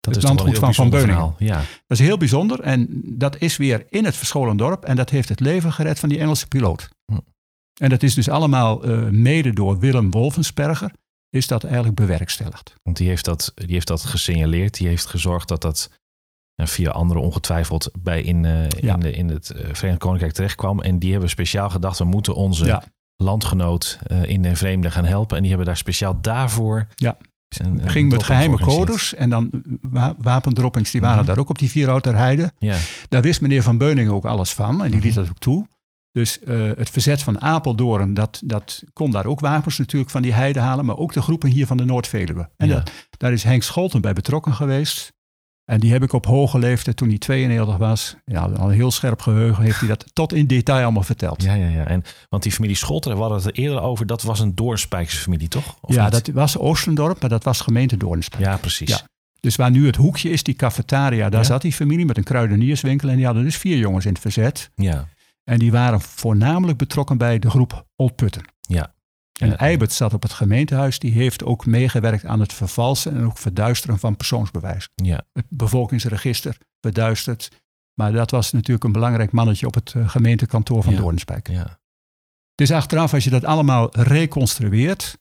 [0.00, 1.34] Dat Het is landgoed van Van verhaal.
[1.38, 1.56] Ja.
[1.56, 5.28] Dat is heel bijzonder en dat is weer in het verscholen dorp en dat heeft
[5.28, 6.88] het leven gered van die Engelse piloot.
[7.12, 7.18] Hm.
[7.80, 10.92] En dat is dus allemaal eh, mede door Willem Wolfensperger
[11.30, 12.74] is dat eigenlijk bewerkstelligd.
[12.82, 14.74] Want die heeft, dat, die heeft dat gesignaleerd.
[14.74, 15.90] Die heeft gezorgd dat dat
[16.54, 18.94] eh, via anderen ongetwijfeld bij in, eh, Ja.
[18.94, 20.80] in, de, in het eh, Verenigd Koninkrijk terecht kwam.
[20.80, 22.82] En die hebben speciaal gedacht, we moeten onze Ja.
[23.16, 25.32] landgenoot eh, in de vreemde gaan helpen.
[25.36, 26.86] En die hebben daar speciaal daarvoor...
[26.94, 27.16] Ja.
[27.58, 29.50] een- een ging met geheime codes en dan
[29.90, 31.26] wa- wapendroppings, die waren Mhm.
[31.26, 32.52] daar ook op die Vierhouter Heide.
[32.58, 32.76] Ja,
[33.08, 35.20] Daar wist meneer Van Beuningen ook alles van en die liet Mhm.
[35.20, 35.66] dat ook toe.
[36.12, 36.38] Dus
[36.76, 40.84] het verzet van Apeldoorn, dat, dat kon daar ook wapens natuurlijk van die heide halen,
[40.84, 42.50] maar ook de groepen hier van de Noord-Veluwe.
[42.56, 42.74] En Ja.
[42.74, 45.12] dat, daar is Henk Scholten bij betrokken geweest.
[45.64, 48.90] En die heb ik op hoge leeftijd, toen hij 92 was, ja, al een heel
[48.90, 51.42] scherp geheugen, heeft hij dat tot in detail allemaal verteld.
[51.42, 51.68] ja, ja.
[51.68, 51.86] ja.
[51.86, 55.16] En, want die familie Scholter, we hadden het er eerder over, dat was een Doornspijkse
[55.16, 55.76] familie, toch?
[55.80, 56.12] Of ja, niet?
[56.12, 58.42] dat was Oostendorp, maar dat was gemeente Doornspijk.
[58.42, 58.88] ja precies.
[58.88, 59.00] Ja.
[59.40, 61.46] Dus waar nu het hoekje is, die cafetaria, daar Ja.
[61.46, 63.08] zat die familie met een kruidenierswinkel.
[63.08, 64.70] En die hadden dus vier jongens in het verzet.
[64.74, 65.08] Ja.
[65.44, 68.42] En die waren voornamelijk betrokken bij de groep Old Putten.
[68.60, 68.94] Ja.
[69.40, 69.56] En Ja.
[69.56, 70.98] Eibert zat op het gemeentehuis.
[70.98, 74.88] Die heeft ook meegewerkt aan het vervalsen en ook verduisteren van persoonsbewijs.
[74.94, 75.22] Ja.
[75.32, 77.62] Het bevolkingsregister verduisterd.
[78.00, 80.98] Maar dat was natuurlijk een belangrijk mannetje op het eh, gemeentekantoor van Ja.
[80.98, 81.48] Doornspijk.
[81.48, 81.78] Ja.
[82.54, 85.18] Dus achteraf, als je dat allemaal reconstrueert,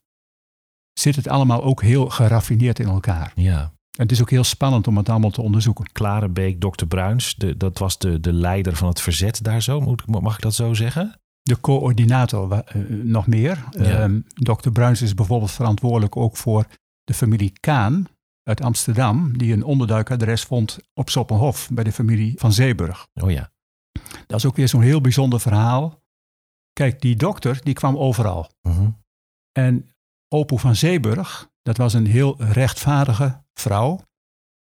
[0.94, 3.32] zit het allemaal ook heel geraffineerd in elkaar.
[3.36, 3.72] ja.
[3.98, 5.92] En het is ook heel spannend om het allemaal te onderzoeken.
[5.92, 9.96] Klarenbeek, dokter Bruins, de, dat was de, de leider van het verzet daar zo.
[10.06, 11.20] Mag ik dat zo zeggen?
[11.44, 13.64] De coördinator wa- eh, nog meer.
[13.72, 13.84] Ja.
[13.84, 14.70] Ehm, Dr.
[14.70, 16.66] Bruins is bijvoorbeeld verantwoordelijk ook voor
[17.04, 18.08] de familie Kaan
[18.44, 23.08] uit Amsterdam, die een onderduikadres vond op Soppenhof bij de familie van Zeeburg.
[23.14, 23.52] Oh ja.
[24.28, 26.02] Dat is ook weer zo'n heel bijzonder verhaal.
[26.74, 28.50] Kijk, die dokter die kwam overal.
[28.62, 28.90] Mhm.
[29.52, 29.90] En
[30.28, 34.00] Opoe van Zeeburg, dat was een heel rechtvaardige vrouw,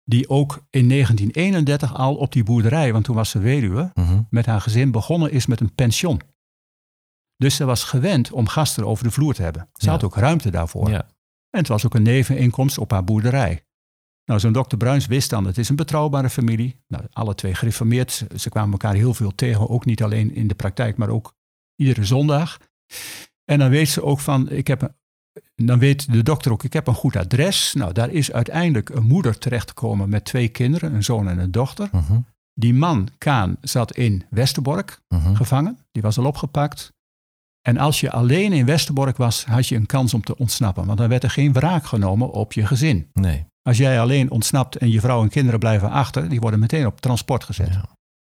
[0.04, 4.22] die ook in 1931 al op die boerderij, want toen was ze weduwe, Mhm.
[4.30, 6.22] met haar gezin begonnen is met een pension.
[7.38, 9.70] Dus ze was gewend om gasten over de vloer te hebben.
[9.74, 9.92] Ze Ja.
[9.92, 10.90] had ook ruimte daarvoor.
[10.90, 11.02] Ja.
[11.50, 13.62] En het was ook een neveninkomst op haar boerderij.
[14.26, 16.84] Nou, zo'n dokter Bruins wist dan, het is een betrouwbare familie.
[16.88, 18.12] Nou, alle twee gereformeerd.
[18.12, 21.36] Ze- Ze kwamen elkaar heel veel tegen, ook niet alleen in de praktijk, maar ook
[21.76, 22.58] iedere zondag.
[23.46, 26.74] En dan weet ze ook van, ik heb een, dan weet de dokter ook, ik
[26.74, 27.74] heb een goed adres.
[27.74, 31.90] Nou, daar is uiteindelijk een moeder terechtgekomen met twee kinderen, een zoon en een dochter.
[31.92, 32.20] Mhm.
[32.54, 35.34] Die man, Kaan, zat in Westerbork Mhm.
[35.36, 35.78] gevangen.
[35.92, 36.94] Die was al opgepakt.
[37.68, 40.86] En als je alleen in Westerbork was, had je een kans om te ontsnappen.
[40.86, 43.10] Want dan werd er geen wraak genomen op je gezin.
[43.14, 43.46] Nee.
[43.62, 47.02] Als jij alleen ontsnapt en je vrouw en kinderen blijven achter, die worden meteen op
[47.02, 47.74] transport gezet.
[47.74, 47.90] Ja.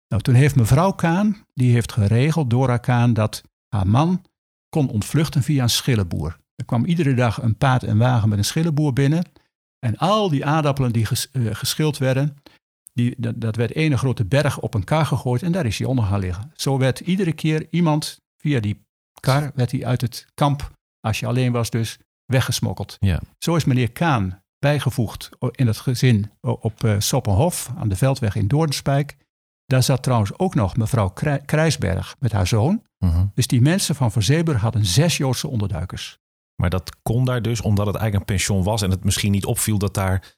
[0.07, 4.25] Nou, toen heeft mevrouw Kaan, die heeft geregeld, Dora Kaan, dat haar man
[4.69, 6.37] kon ontvluchten via een schillenboer.
[6.55, 9.23] Er kwam iedere dag een paard en wagen met een schillenboer binnen.
[9.79, 12.35] En al die aardappelen die ges- eh, geschild werden,
[12.93, 15.87] die, dat, dat werd ene grote berg op een kar gegooid en daar is hij
[15.87, 16.51] onder gaan liggen.
[16.55, 18.87] Zo werd iedere keer iemand via die
[19.19, 22.95] kar, werd hij uit het kamp, als je alleen was dus, weggesmokkeld.
[22.99, 23.19] Ja.
[23.37, 28.47] Zo is meneer Kaan bijgevoegd in het gezin op eh, Soppenhof aan de Veldweg in
[28.47, 29.17] Doornspijk.
[29.65, 32.83] Daar zat trouwens ook nog mevrouw Krij- Krijsberg met haar zoon.
[33.05, 33.25] Mhm.
[33.33, 36.17] Dus die mensen van Verzeeburg hadden zes Joodse onderduikers.
[36.61, 39.45] Maar dat kon daar dus omdat het eigenlijk een pension was en het misschien niet
[39.45, 40.37] opviel dat daar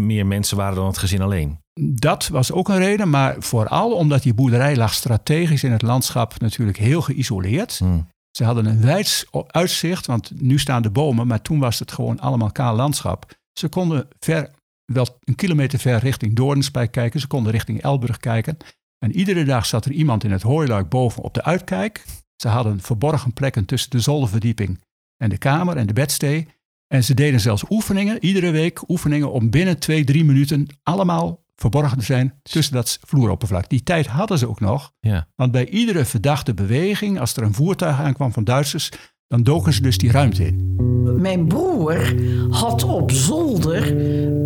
[0.00, 1.58] meer mensen waren dan het gezin alleen.
[1.80, 6.40] Dat was ook een reden, maar vooral omdat die boerderij lag strategisch in het landschap
[6.40, 7.80] natuurlijk heel geïsoleerd.
[7.80, 8.00] Mhm.
[8.36, 12.20] Ze hadden een wijds uitzicht, want nu staan de bomen, maar toen was het gewoon
[12.20, 13.40] allemaal kaal landschap.
[13.52, 14.50] Ze konden ver,
[14.92, 17.20] wel een kilometer ver richting Doornspijk kijken.
[17.20, 18.56] Ze konden richting Elburg kijken.
[18.98, 22.04] En iedere dag zat er iemand in het hooiluik boven op de uitkijk.
[22.36, 24.80] Ze hadden verborgen plekken tussen de zolderverdieping
[25.16, 26.48] en de kamer en de bedstee.
[26.86, 31.98] En ze deden zelfs oefeningen, iedere week oefeningen om binnen twee, drie minuten allemaal verborgen
[31.98, 33.68] te zijn tussen dat vloeroppervlak.
[33.68, 34.92] Die tijd hadden ze ook nog.
[35.00, 35.28] Ja.
[35.36, 38.90] Want bij iedere verdachte beweging, als er een voertuig aankwam van Duitsers,
[39.28, 40.74] dan doken ze dus die ruimte in.
[41.20, 42.14] Mijn broer
[42.50, 43.82] had op zolder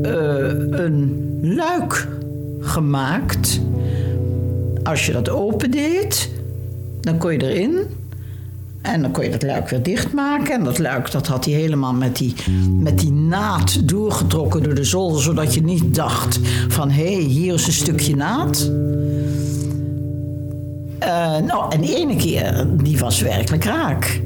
[0.03, 2.09] eh, een luik
[2.61, 3.61] gemaakt.
[4.83, 6.31] Als je dat opendeed,
[7.01, 7.87] dan kon je erin.
[8.87, 10.55] En dan kon je dat luik weer dichtmaken.
[10.55, 12.35] En dat luik dat had hij helemaal met die,
[12.81, 15.23] met die naad doorgetrokken door de zolder.
[15.23, 18.71] Zodat je niet dacht van, hé, hey, hier is een stukje naad.
[21.03, 24.21] Uh, nou, en de ene keer, die was werkelijk raak.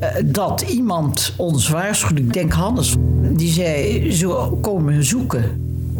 [0.00, 5.44] Uh, dat iemand ons waarschuwde, ik denk Hannes, die zei, zo komen zoeken.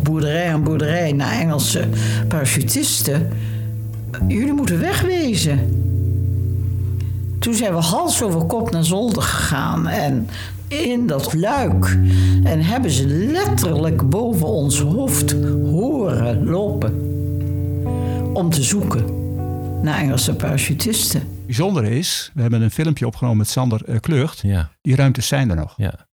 [0.03, 1.85] Boerderij aan boerderij naar Engelse
[2.29, 3.29] parachutisten.
[4.29, 5.80] Jullie moeten wegwezen.
[7.41, 10.29] Toen zijn we hals over kop naar zolder gegaan en
[10.69, 11.99] in dat luik.
[12.45, 15.33] En hebben ze letterlijk boven ons hoofd
[15.65, 16.93] horen lopen.
[18.33, 19.05] Om te zoeken
[19.83, 21.23] naar Engelse parachutisten.
[21.47, 24.39] Bijzonder is, we hebben een filmpje opgenomen met Sander uh, Kleurt.
[24.39, 24.71] Ja.
[24.81, 25.75] Die ruimtes zijn er nog.
[25.77, 26.09] Ja.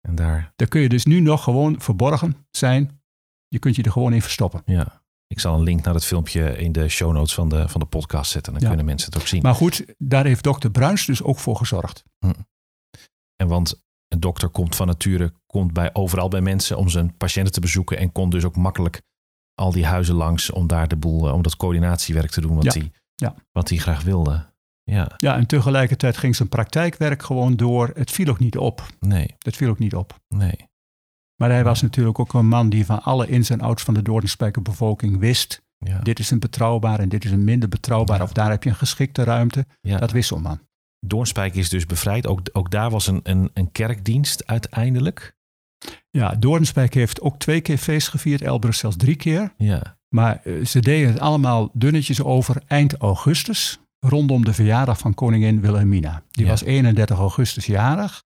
[0.00, 0.52] En daar...
[0.56, 3.00] Daar kun je dus nu nog gewoon verborgen zijn.
[3.48, 4.62] Je kunt je er gewoon in verstoppen.
[4.64, 5.01] Ja.
[5.32, 7.86] Ik zal een link naar het filmpje in de show notes van de, van de
[7.86, 8.52] podcast zetten.
[8.52, 8.68] Dan Ja.
[8.68, 9.42] kunnen mensen het ook zien.
[9.42, 12.04] Maar goed, daar heeft dokter Bruins dus ook voor gezorgd.
[13.36, 17.52] En want een dokter komt van nature komt bij, overal bij mensen om zijn patiënten
[17.52, 17.98] te bezoeken.
[17.98, 19.02] En kon dus ook makkelijk
[19.54, 22.64] al die huizen langs om daar de boel, eh, om dat coördinatiewerk te doen wat
[22.64, 22.72] Ja.
[22.72, 23.34] hij Ja.
[23.52, 24.50] wat hij graag wilde.
[24.82, 27.90] Ja, Ja, en tegelijkertijd ging zijn praktijkwerk gewoon door.
[27.94, 28.86] Het viel ook niet op.
[29.00, 30.20] nee, Het viel ook niet op.
[30.28, 30.70] nee.
[31.42, 34.02] Maar hij was natuurlijk ook een man die van alle ins en outs van de
[34.02, 35.62] Doornspijkerbevolking wist.
[35.78, 38.16] Ja, Dit is een betrouwbaar en dit is een minder betrouwbaar.
[38.16, 38.22] Ja.
[38.22, 39.66] Of daar heb je een geschikte ruimte.
[39.80, 39.98] ja.
[39.98, 40.60] Dat wist man.
[41.00, 42.26] Doornspijk is dus bevrijd.
[42.26, 45.36] Ook, ook daar was een, een, een kerkdienst uiteindelijk.
[46.10, 48.42] Ja, Doornspijk heeft ook twee keer feest gevierd.
[48.42, 49.52] Elbrug zelfs drie keer.
[49.56, 53.80] Ja, Maar eh, ze deden het allemaal dunnetjes over eind augustus.
[53.98, 56.22] Rondom de verjaardag van koningin Wilhelmina.
[56.30, 58.22] Die was 31 augustus jarig.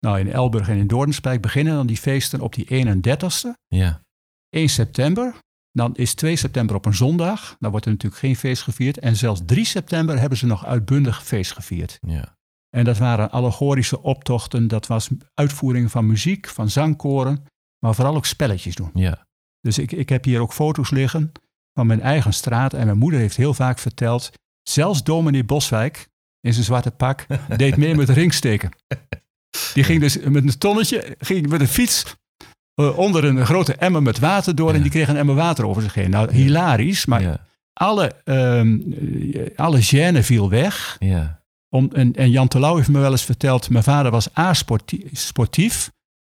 [0.00, 3.52] Nou, in Elburg en in Doornspijk beginnen dan die feesten op die 31ste.
[3.66, 4.02] ja,
[4.48, 5.34] 1 september.
[5.72, 7.56] Dan is 2 september op een zondag.
[7.58, 8.98] Dan wordt er natuurlijk geen feest gevierd.
[8.98, 11.98] En zelfs 3 september hebben ze nog uitbundig feest gevierd.
[12.00, 12.36] ja.
[12.76, 14.68] En dat waren allegorische optochten.
[14.68, 17.44] Dat was uitvoering van muziek, van zangkoren.
[17.78, 18.90] Maar vooral ook spelletjes doen.
[18.94, 19.26] ja.
[19.60, 21.32] Dus ik, ik heb hier ook foto's liggen
[21.72, 22.72] van mijn eigen straat.
[22.74, 24.30] En mijn moeder heeft heel vaak verteld.
[24.62, 26.08] Zelfs dominee Boswijk
[26.40, 28.70] in zijn zwarte pak deed mee met ringsteken.
[29.78, 32.04] Die ging dus met een tonnetje, ging met een fiets
[32.74, 34.74] eh, onder een grote emmer met water door.
[34.74, 36.10] En die kreeg een emmer water over zich heen.
[36.10, 37.06] Nou, hilarisch.
[37.06, 40.96] Maar ja, alle, eh, alle gêne viel weg.
[41.00, 41.42] ja.
[41.70, 45.90] Om, en, en Jan Terlouw heeft me wel eens verteld, mijn vader was A-sportief,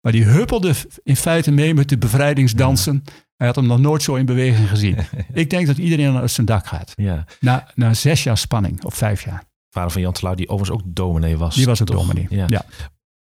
[0.01, 3.05] maar die huppelde in feite mee met de bevrijdingsdansen.
[3.37, 4.97] Hij had hem nog nooit zo in beweging gezien.
[5.33, 6.93] Ik denk dat iedereen uit zijn dak gaat.
[6.97, 7.25] ja.
[7.41, 9.43] Na, na zes jaar spanning, of vijf jaar.
[9.71, 11.55] Vader van Jan Terlouw, die overigens ook dominee was.
[11.55, 12.01] Die was ook toch?
[12.01, 12.27] dominee.
[12.31, 12.45] Ja.
[12.49, 12.65] Ja.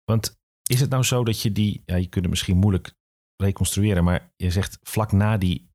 [0.10, 2.94] Want is het nou zo dat je die, ja, je kunt het misschien moeilijk
[3.36, 5.70] reconstrueren, maar je zegt vlak na die,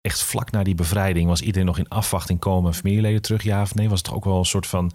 [0.00, 3.74] echt vlak na die bevrijding, was iedereen nog in afwachting komen, familieleden terug, ja of
[3.74, 3.88] nee?
[3.88, 4.92] Was het toch ook wel een soort van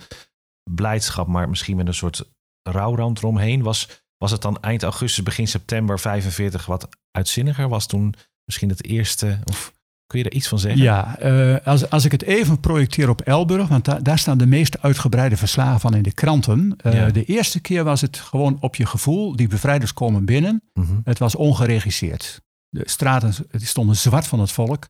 [0.71, 2.31] blijdschap, maar misschien met een soort
[2.61, 3.63] rouwrand eromheen?
[3.63, 7.69] Was, was het dan eind augustus, begin september 45 wat uitzinniger?
[7.69, 8.13] Was toen
[8.45, 9.73] misschien het eerste, of
[10.07, 10.81] kun je er iets van zeggen?
[10.81, 14.45] Ja, eh, als, als ik het even projecteer op Elburg, want da- daar staan de
[14.45, 16.73] meest uitgebreide verslagen van in de kranten.
[16.77, 17.09] Eh, Ja.
[17.09, 20.61] De eerste keer was het gewoon op je gevoel, die bevrijders komen binnen.
[20.73, 20.99] Mhm.
[21.03, 22.41] Het was ongeregisseerd.
[22.69, 24.87] De straten die stonden zwart van het volk.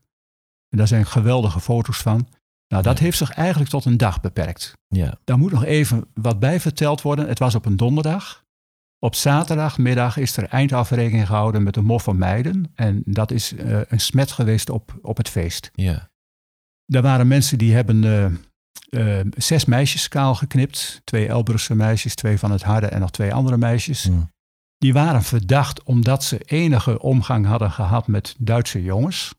[0.68, 2.28] En daar zijn geweldige foto's van.
[2.68, 3.04] Nou, dat Ja.
[3.04, 4.72] heeft zich eigenlijk tot een dag beperkt.
[4.88, 7.28] ja, Daar moet nog even wat bij verteld worden.
[7.28, 8.44] Het was op een donderdag.
[9.06, 12.72] Op zaterdagmiddag is er eindafrekening gehouden met de Mof van Meiden.
[12.74, 15.70] En dat is eh, een smet geweest op, op het feest.
[15.74, 16.10] ja,
[16.84, 21.00] Daar waren mensen die hebben eh, eh, zes meisjes kaal geknipt.
[21.04, 24.08] Twee Elbrugse meisjes, twee van het Harde en nog twee andere meisjes.
[24.08, 24.30] Mm.
[24.78, 29.34] Die waren verdacht omdat ze enige omgang hadden gehad met Duitse jongens.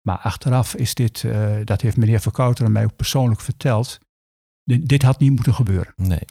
[0.00, 1.24] Maar achteraf is dit,
[1.64, 3.98] dat heeft meneer Verkouteren mij ook persoonlijk verteld.
[4.64, 5.92] Dit, dit had niet moeten gebeuren.
[5.96, 6.24] nee,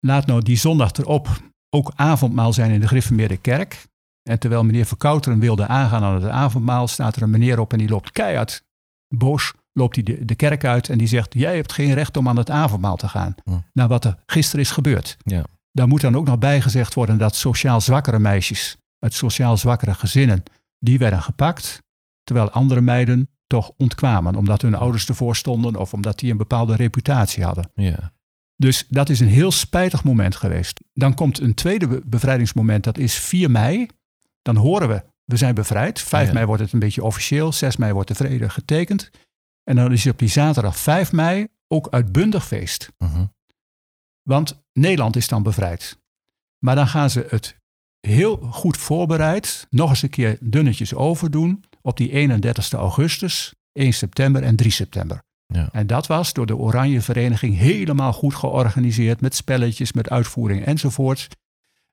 [0.00, 1.40] Laat nou die zondag erop
[1.76, 3.86] ook avondmaal zijn in de Griffemeerde kerk.
[4.22, 7.78] En terwijl meneer Verkouteren wilde aangaan aan het avondmaal, staat er een meneer op en
[7.78, 8.64] die loopt keihard
[9.08, 12.28] boos loopt hij de, de kerk uit en die zegt: Jij hebt geen recht om
[12.28, 13.34] aan het avondmaal te gaan.
[13.44, 13.50] Hm.
[13.72, 15.16] Nou, wat er gisteren is gebeurd.
[15.24, 15.44] Ja.
[15.72, 20.42] Daar moet dan ook nog bijgezegd worden dat sociaal zwakkere meisjes uit sociaal zwakkere gezinnen,
[20.78, 21.82] die werden gepakt,
[22.24, 26.76] terwijl andere meiden toch ontkwamen, omdat hun ouders ervoor stonden of omdat die een bepaalde
[26.76, 27.70] reputatie hadden.
[27.74, 28.12] Ja.
[28.56, 30.80] Dus dat is een heel spijtig moment geweest.
[30.92, 33.86] Dan komt een tweede be- bevrijdingsmoment, dat is 4 mei.
[34.42, 36.00] Dan horen we, we zijn bevrijd.
[36.00, 36.32] 5 Ja.
[36.32, 39.10] mei wordt het een beetje officieel, 6 mei wordt de vrede getekend.
[39.64, 42.92] En dan is op die zaterdag 5 mei ook uitbundig feest.
[42.98, 43.24] Mhm.
[44.22, 45.98] Want Nederland is dan bevrijd.
[46.58, 47.56] Maar dan gaan ze het
[48.00, 54.42] heel goed voorbereid nog eens een keer dunnetjes overdoen op die 31 augustus, 1 september
[54.42, 55.22] en 3 september.
[55.46, 55.68] Ja.
[55.72, 61.28] En dat was door de Oranje Vereniging helemaal goed georganiseerd met spelletjes, met uitvoering enzovoort.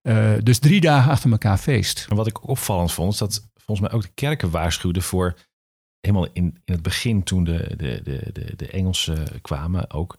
[0.01, 2.05] Eh, dus drie dagen achter elkaar feest.
[2.09, 5.35] En wat ik ook opvallend vond, is dat volgens mij ook de kerken waarschuwden voor,
[5.99, 10.17] helemaal in, in het begin toen de, de, de, de, de Engelsen kwamen, ook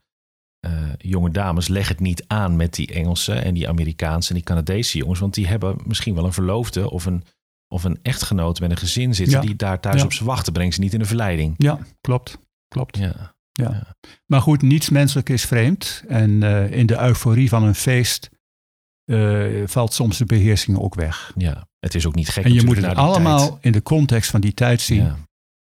[0.60, 4.44] eh, jonge dames, leg het niet aan met die Engelse en die Amerikaanse en die
[4.44, 7.24] Canadese jongens, want die hebben misschien wel een verloofde of een,
[7.68, 9.46] of een echtgenoot met een gezin zitten Ja.
[9.46, 10.04] die daar thuis Ja.
[10.04, 10.52] op ze wachten.
[10.52, 11.54] Breng ze niet in de verleiding.
[11.56, 12.38] Ja, klopt.
[12.74, 12.98] Klopt.
[13.52, 13.96] Ja,
[14.26, 16.02] Maar goed, niets menselijk is vreemd.
[16.08, 18.30] En eh, in de euforie van een feest
[19.04, 21.32] eh, valt soms de beheersing ook weg.
[21.36, 21.68] ja.
[21.78, 23.64] Het is ook niet gek En je moet het allemaal tijd.
[23.64, 25.02] in de context van die tijd zien.
[25.02, 25.16] Ja.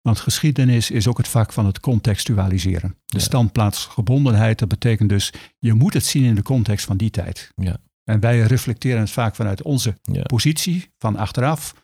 [0.00, 2.88] Want geschiedenis is ook het vak van het contextualiseren.
[3.04, 3.22] De Ja.
[3.24, 7.50] standplaatsgebondenheid, dat betekent dus, je moet het zien in de context van die tijd.
[7.54, 7.76] Ja.
[8.04, 10.22] En wij reflecteren het vaak vanuit onze Ja.
[10.22, 11.74] positie, van achteraf.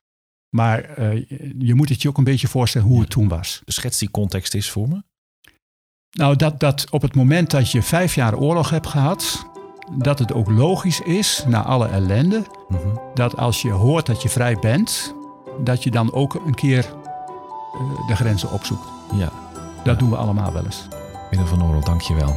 [0.49, 3.03] Maar eh, je moet het je ook een beetje voorstellen hoe Ja.
[3.03, 3.62] het toen was.
[3.64, 5.03] Schets die context eens voor me.
[6.13, 9.47] Nou, dat, dat op het moment dat je vijf jaar oorlog hebt gehad,
[9.93, 12.81] dat het ook logisch is, na alle ellende, Mhm.
[13.15, 15.15] dat als je hoort dat je vrij bent,
[15.59, 16.85] dat je dan ook een keer
[17.75, 18.87] eh, de grenzen opzoekt.
[19.15, 19.29] Ja.
[19.85, 20.89] Dat doen we allemaal wel eens.
[21.31, 22.37] Willem van Oorlog, dank je wel.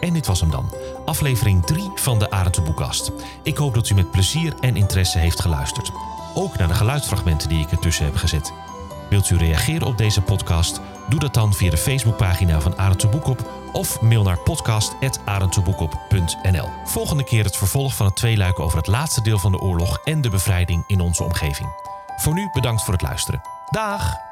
[0.00, 0.70] En dit was hem dan.
[1.04, 3.12] Aflevering 3 van de Arendse Boekkast.
[3.42, 5.90] Ik hoop dat u met plezier en interesse heeft geluisterd.
[6.34, 8.52] Ook naar de geluidsfragmenten die ik ertussen heb gezet.
[9.10, 10.80] Wilt u reageren op deze podcast?
[11.08, 16.68] Doe dat dan via de Facebookpagina van Arendse Boekop of mail naar podcast.arendtseboekop.nl.
[16.84, 20.20] Volgende keer het vervolg van het tweeluik over het laatste deel van de oorlog en
[20.20, 21.68] de bevrijding in onze omgeving.
[22.16, 23.40] Voor nu bedankt voor het luisteren.
[23.70, 24.29] Dag!